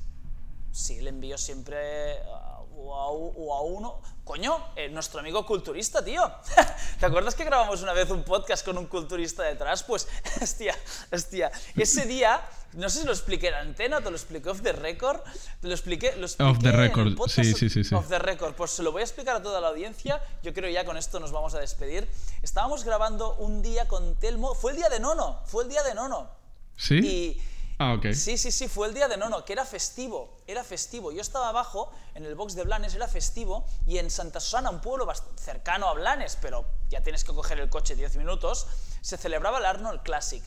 [0.73, 4.01] sí, le envío siempre a, o a, o a uno.
[4.25, 6.23] Coño, eh, nuestro amigo culturista, tío.
[7.01, 9.83] ¿Te acuerdas que grabamos una vez un podcast con un culturista detrás?
[9.83, 10.09] Pues,
[10.43, 10.75] hostia,
[11.13, 11.53] hostia.
[11.77, 15.21] Ese día, no sé si lo expliqué en antena, te lo expliqué off the record,
[15.61, 17.95] te lo expliqué, lo expliqué Off the record, podcast sí, sí, sí, sí.
[17.95, 18.55] Off the record.
[18.55, 20.23] Pues se lo voy a explicar a toda la audiencia.
[20.43, 22.09] Yo creo ya con esto nos vamos a despedir.
[22.43, 24.55] Estábamos grabando un día con Telmo.
[24.55, 25.43] Fue el día de Nono.
[25.45, 26.31] Fue el día de Nono.
[26.77, 26.99] ¿Sí?
[26.99, 27.43] Y
[27.79, 27.99] Ah.
[28.13, 31.11] Sí, sí, sí, fue el día de Nono, que era festivo, era festivo.
[31.11, 34.81] Yo estaba abajo, en el box de Blanes, era festivo, y en Santa Susana, un
[34.81, 38.67] pueblo cercano a Blanes, pero ya tienes que coger el coche 10 minutos,
[39.01, 40.43] se celebraba el Arnold Classic.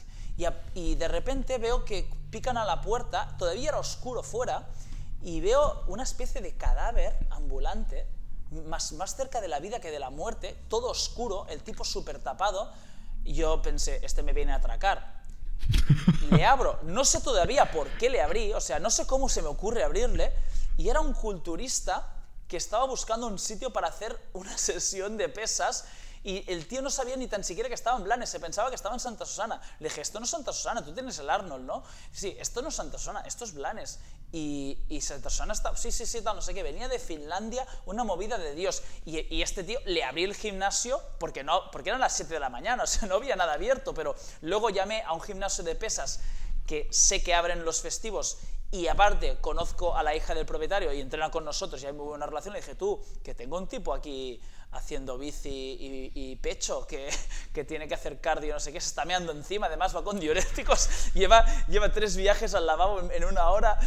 [0.75, 4.67] Y, de repente veo que pican a la puerta, todavía era oscuro fuera,
[5.21, 8.07] y veo una especie de cadáver ambulante,
[8.67, 12.19] más, más cerca de la vida que de la muerte, todo oscuro, el tipo súper
[12.19, 12.71] tapado,
[13.25, 15.16] yo pensé, este me viene a atracar.
[16.31, 19.41] Le abro, no sé todavía por qué le abrí, o sea, no sé cómo se
[19.41, 20.33] me ocurre abrirle,
[20.77, 22.13] y era un culturista
[22.47, 25.85] que estaba buscando un sitio para hacer una sesión de pesas
[26.23, 28.75] y el tío no sabía ni tan siquiera que estaba en Blanes, se pensaba que
[28.75, 29.61] estaba en Santa Susana.
[29.79, 31.83] Le dije, esto no es Santa Susana, tú tienes el Arnold, ¿no?
[32.11, 33.99] Sí, esto no es Santa Susana, esto es Blanes.
[34.31, 38.03] Y, Santa Susana está, sí, sí, sí, tal, no sé qué, venía de Finlandia, una
[38.03, 38.83] movida de Dios.
[39.05, 42.39] Y, y este tío le abrí el gimnasio porque, no, porque eran las 7 de
[42.39, 45.75] la mañana, o sea, no había nada abierto, pero luego llamé a un gimnasio de
[45.75, 46.19] pesas
[46.65, 48.37] que sé que abren los festivos
[48.71, 52.05] y aparte conozco a la hija del propietario y entrena con nosotros y hay muy
[52.05, 54.41] buena relación, le dije, tú, que tengo un tipo aquí
[54.71, 57.09] haciendo bici y, y pecho, que,
[57.53, 60.19] que tiene que hacer cardio, no sé qué, se está meando encima, además va con
[60.19, 63.79] diuréticos, lleva, lleva tres viajes al lavabo en, en una hora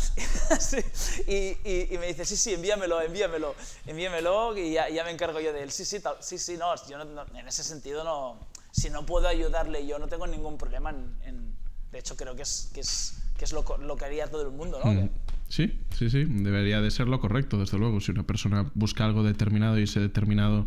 [1.27, 3.55] y, y- y me dice, sí, sí, envíamelo, envíamelo,
[3.87, 5.71] envíamelo y ya, ya me encargo yo de él.
[5.71, 8.39] Sí, sí, tal- sí, sí, no, yo no- no- en ese sentido no,
[8.73, 11.57] si no puedo ayudarle yo no tengo ningún problema en, en-
[11.93, 13.65] de hecho creo que es, que es, que es lo
[13.97, 14.91] que haría todo el mundo, ¿no?
[14.93, 15.11] Mm,
[15.51, 18.01] Sí, sí, sí, debería de ser lo correcto, desde luego.
[18.01, 20.67] Si una persona busca algo determinado y ese determinado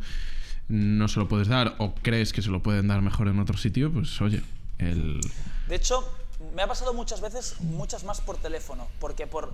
[0.67, 3.57] no se lo puedes dar o crees que se lo pueden dar mejor en otro
[3.57, 4.43] sitio, pues oye,
[4.79, 5.19] el...
[5.67, 6.07] De hecho,
[6.53, 9.53] me ha pasado muchas veces, muchas más por teléfono, porque por...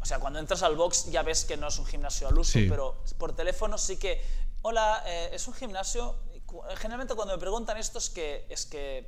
[0.00, 2.52] O sea, cuando entras al box ya ves que no es un gimnasio al uso,
[2.58, 2.66] Sí.
[2.68, 4.20] pero por teléfono sí que...
[4.62, 6.14] Hola, eh, es un gimnasio...
[6.46, 9.06] cu- Generalmente cuando me preguntan esto es que, es que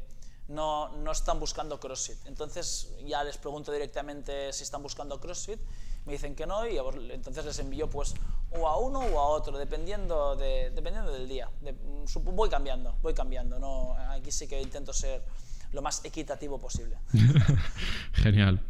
[0.49, 2.18] no, no están buscando CrossFit.
[2.26, 5.59] Entonces ya les pregunto directamente si están buscando CrossFit,
[6.05, 6.78] me dicen que no y
[7.11, 8.14] entonces les envío pues
[8.53, 11.51] o a uno o a otro, dependiendo, de, dependiendo del día.
[11.61, 11.74] De-
[12.22, 13.59] voy cambiando, voy cambiando.
[13.59, 15.24] No, aquí sí que intento ser
[15.72, 16.97] lo más equitativo posible.
[18.12, 18.61] Genial.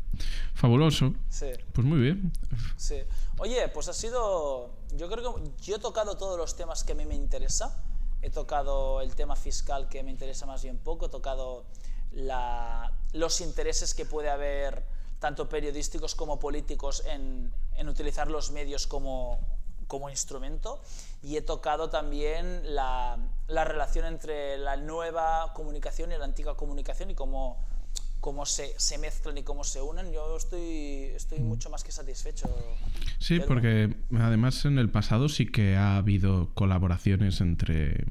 [0.54, 1.12] Fabuloso.
[1.28, 1.50] Sí.
[1.74, 2.32] Pues muy bien.
[2.76, 2.96] Sí.
[3.38, 4.70] Oye, pues ha sido.
[4.96, 7.82] Yo creo que yo he tocado todos los temas que a mí me interesa.
[8.26, 11.06] He tocado el tema fiscal que me interesa más bien poco.
[11.06, 11.64] He tocado
[13.12, 14.82] los intereses que puede haber,
[15.20, 19.38] tanto periodísticos como políticos, en, en utilizar los medios como,
[19.86, 20.80] como instrumento.
[21.22, 23.16] Y he tocado también la,
[23.46, 27.64] la relación entre la nueva comunicación y la antigua comunicación y cómo
[28.26, 32.48] cómo se, se mezclan y cómo se unen, yo estoy, estoy mucho más que satisfecho.
[33.20, 33.46] Sí, Pedro.
[33.46, 38.04] porque además en el pasado sí que ha habido colaboraciones entre,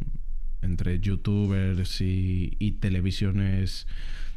[0.62, 3.88] entre youtubers y, y televisiones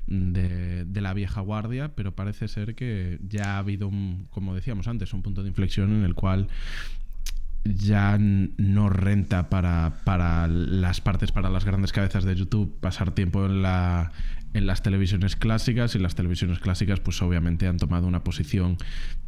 [0.09, 4.89] de, de la vieja guardia, pero parece ser que ya ha habido, un, como decíamos
[4.89, 6.49] antes, un punto de inflexión en el cual
[7.65, 13.45] ya no renta para, para las partes, para las grandes cabezas de YouTube, pasar tiempo
[13.47, 14.13] en, la,
[14.55, 18.79] en las televisiones clásicas y las televisiones clásicas pues obviamente han tomado una posición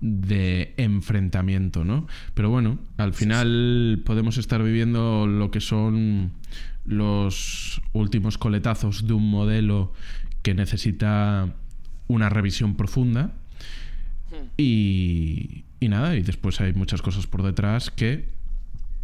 [0.00, 2.06] de enfrentamiento, ¿no?
[2.34, 6.32] Pero bueno, al final podemos estar viviendo lo que son
[6.84, 9.92] los últimos coletazos de un modelo
[10.42, 11.54] que necesita
[12.06, 13.34] una revisión profunda
[14.56, 18.28] y, y nada, y después hay muchas cosas por detrás que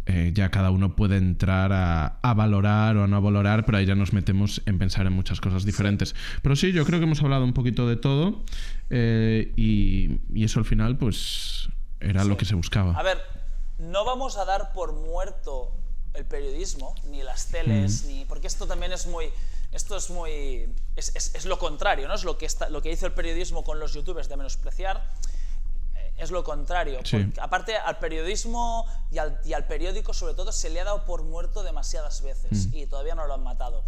[0.05, 3.85] eh, ya cada uno puede entrar a, a valorar o a no valorar, pero ahí
[3.85, 6.15] ya nos metemos en pensar en muchas cosas diferentes.
[6.41, 8.43] Pero sí, yo creo que hemos hablado un poquito de todo
[8.89, 11.67] eh, y, y eso al final pues
[11.99, 12.93] era lo que se buscaba.
[12.97, 13.17] A ver,
[13.79, 15.73] no vamos a dar por muerto
[16.13, 18.07] el periodismo, ni las teles, Mm.
[18.07, 18.25] ni.
[18.25, 19.25] Porque esto también es muy.
[19.73, 20.67] Esto es muy.
[20.95, 22.13] Es, es- es lo contrario, ¿no?
[22.15, 25.03] Es lo que, está, lo que hizo el periodismo con los youtubers de menospreciar.
[26.17, 26.99] Es lo contrario.
[27.03, 27.17] Sí.
[27.17, 31.05] Porque, aparte, al periodismo y al, y al periódico, sobre todo, se le ha dado
[31.05, 33.83] por muerto demasiadas veces y todavía no lo han matado.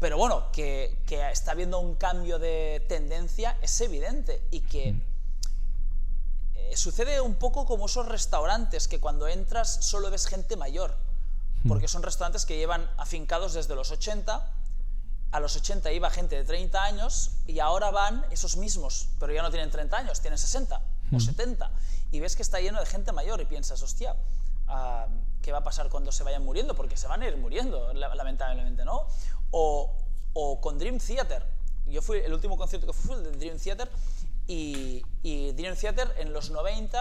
[0.00, 4.94] Pero bueno, que, que está habiendo un cambio de tendencia es evidente y que
[6.54, 10.94] eh, sucede un poco como esos restaurantes que cuando entras solo ves gente mayor,
[11.66, 14.52] porque son restaurantes que llevan afincados desde los 80,
[15.32, 19.42] a los 80 iba gente de 30 años y ahora van esos mismos, pero ya
[19.42, 20.80] no tienen 30 años, tienen 60
[21.12, 21.70] o 70,
[22.12, 24.16] y ves que está lleno de gente mayor y piensas, hostia,
[24.68, 25.06] ah,
[25.42, 26.74] ¿qué va a pasar cuando se vayan muriendo?
[26.74, 29.06] Porque se van a ir muriendo, la- lamentablemente, ¿no?
[29.50, 29.94] O,
[30.32, 31.46] o con Dream Theater.
[31.86, 33.90] Yo fui, el último concierto que fui fue el de Dream Theater
[34.46, 37.00] y, y Dream Theater en los 90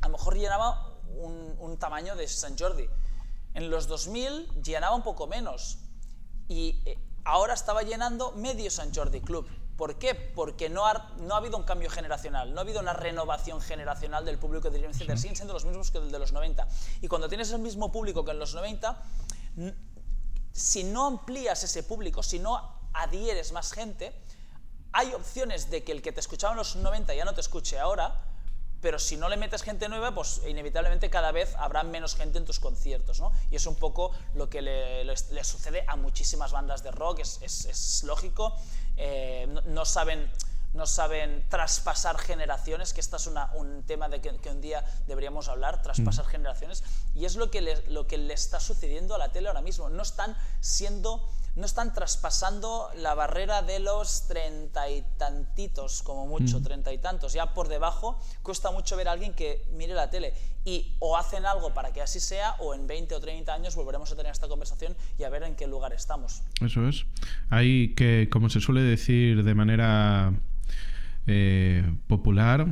[0.00, 2.88] a lo mejor llenaba un, un tamaño de San Jordi.
[3.54, 5.78] En los 2000 llenaba un poco menos
[6.48, 9.46] y eh, ahora estaba llenando medio San Jordi Club.
[9.80, 10.14] ¿Por qué?
[10.14, 14.26] Porque no ha, no ha habido un cambio generacional, no ha habido una renovación generacional
[14.26, 16.68] del público de Dream Theater, siguen siendo los mismos que el de los 90.
[17.00, 19.02] Y cuando tienes el mismo público que en los 90,
[19.56, 19.74] n-
[20.52, 22.60] si no amplías ese público, si no
[22.92, 24.12] adhieres más gente,
[24.92, 27.78] hay opciones de que el que te escuchaba en los 90 ya no te escuche
[27.78, 28.20] ahora,
[28.80, 32.44] pero si no le metes gente nueva, pues inevitablemente cada vez habrá menos gente en
[32.44, 33.32] tus conciertos, ¿no?
[33.50, 37.20] Y es un poco lo que le, le- le sucede a muchísimas bandas de rock,
[37.20, 38.56] es, es- es lógico,
[38.96, 40.30] eh, no, no saben,
[40.72, 44.84] no saben traspasar generaciones, que este es una- un tema de que, que un día
[45.06, 46.82] deberíamos hablar, traspasar generaciones,
[47.14, 49.88] y es lo que, le, lo que le está sucediendo a la tele ahora mismo,
[49.88, 56.62] no están siendo no están traspasando la barrera de los treinta y tantitos, como mucho,
[56.62, 57.32] treinta y tantos.
[57.32, 60.32] Ya por debajo cuesta mucho ver a alguien que mire la tele.
[60.64, 64.12] Y o hacen algo para que así sea, o en 20 o 30 años volveremos
[64.12, 66.42] a tener esta conversación y a ver en qué lugar estamos.
[66.60, 67.04] Eso es.
[67.48, 70.34] Hay que, como se suele decir de manera
[71.26, 72.66] eh, popular,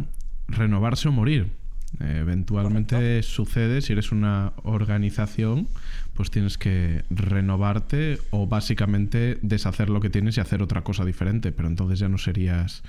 [0.49, 1.58] renovarse o morir.
[2.01, 5.69] Eventualmente sucede, si eres una organización,
[6.15, 11.51] pues tienes que renovarte o básicamente deshacer lo que tienes y hacer otra cosa diferente,
[11.51, 12.83] pero entonces ya no serías,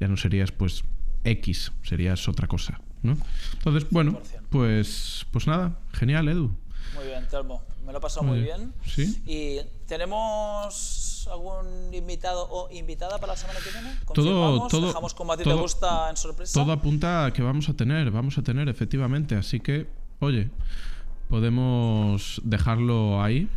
[0.00, 0.84] ya no serías pues
[1.24, 3.16] X, serías otra cosa, ¿no?
[3.54, 4.40] Entonces, bueno, 100%.
[4.48, 6.56] pues, pues nada, genial, Edu.
[6.94, 7.62] Muy bien, Telmo.
[7.88, 8.74] Me lo he pasado Muy bien.
[8.86, 9.22] Sí.
[9.26, 13.94] ¿Y tenemos algún invitado o invitada para la semana que viene?
[14.14, 16.52] Todo- todo- ¿Dejamos como a ti todo- te gusta en sorpresa?
[16.62, 19.36] Todo apunta a que vamos a tener, vamos a tener, efectivamente.
[19.36, 19.86] Así que,
[20.20, 20.50] oye,
[21.30, 23.48] podemos dejarlo ahí,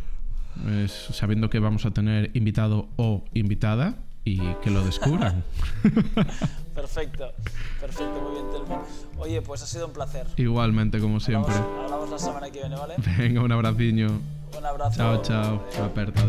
[1.12, 5.44] sabiendo que vamos a tener invitado o invitada y que lo descubran.
[6.74, 7.32] Perfecto,
[7.80, 8.82] perfecto, muy bien, Telmo.
[9.18, 10.26] Oye, pues ha sido un placer.
[10.36, 11.54] Igualmente, como siempre.
[11.54, 12.94] Hablamos, hablamos la semana que viene, ¿vale?
[13.18, 14.08] Venga, un abraciño.
[14.56, 14.96] Un abrazo.
[14.96, 15.62] Chao, chao.
[15.84, 16.22] Aperta.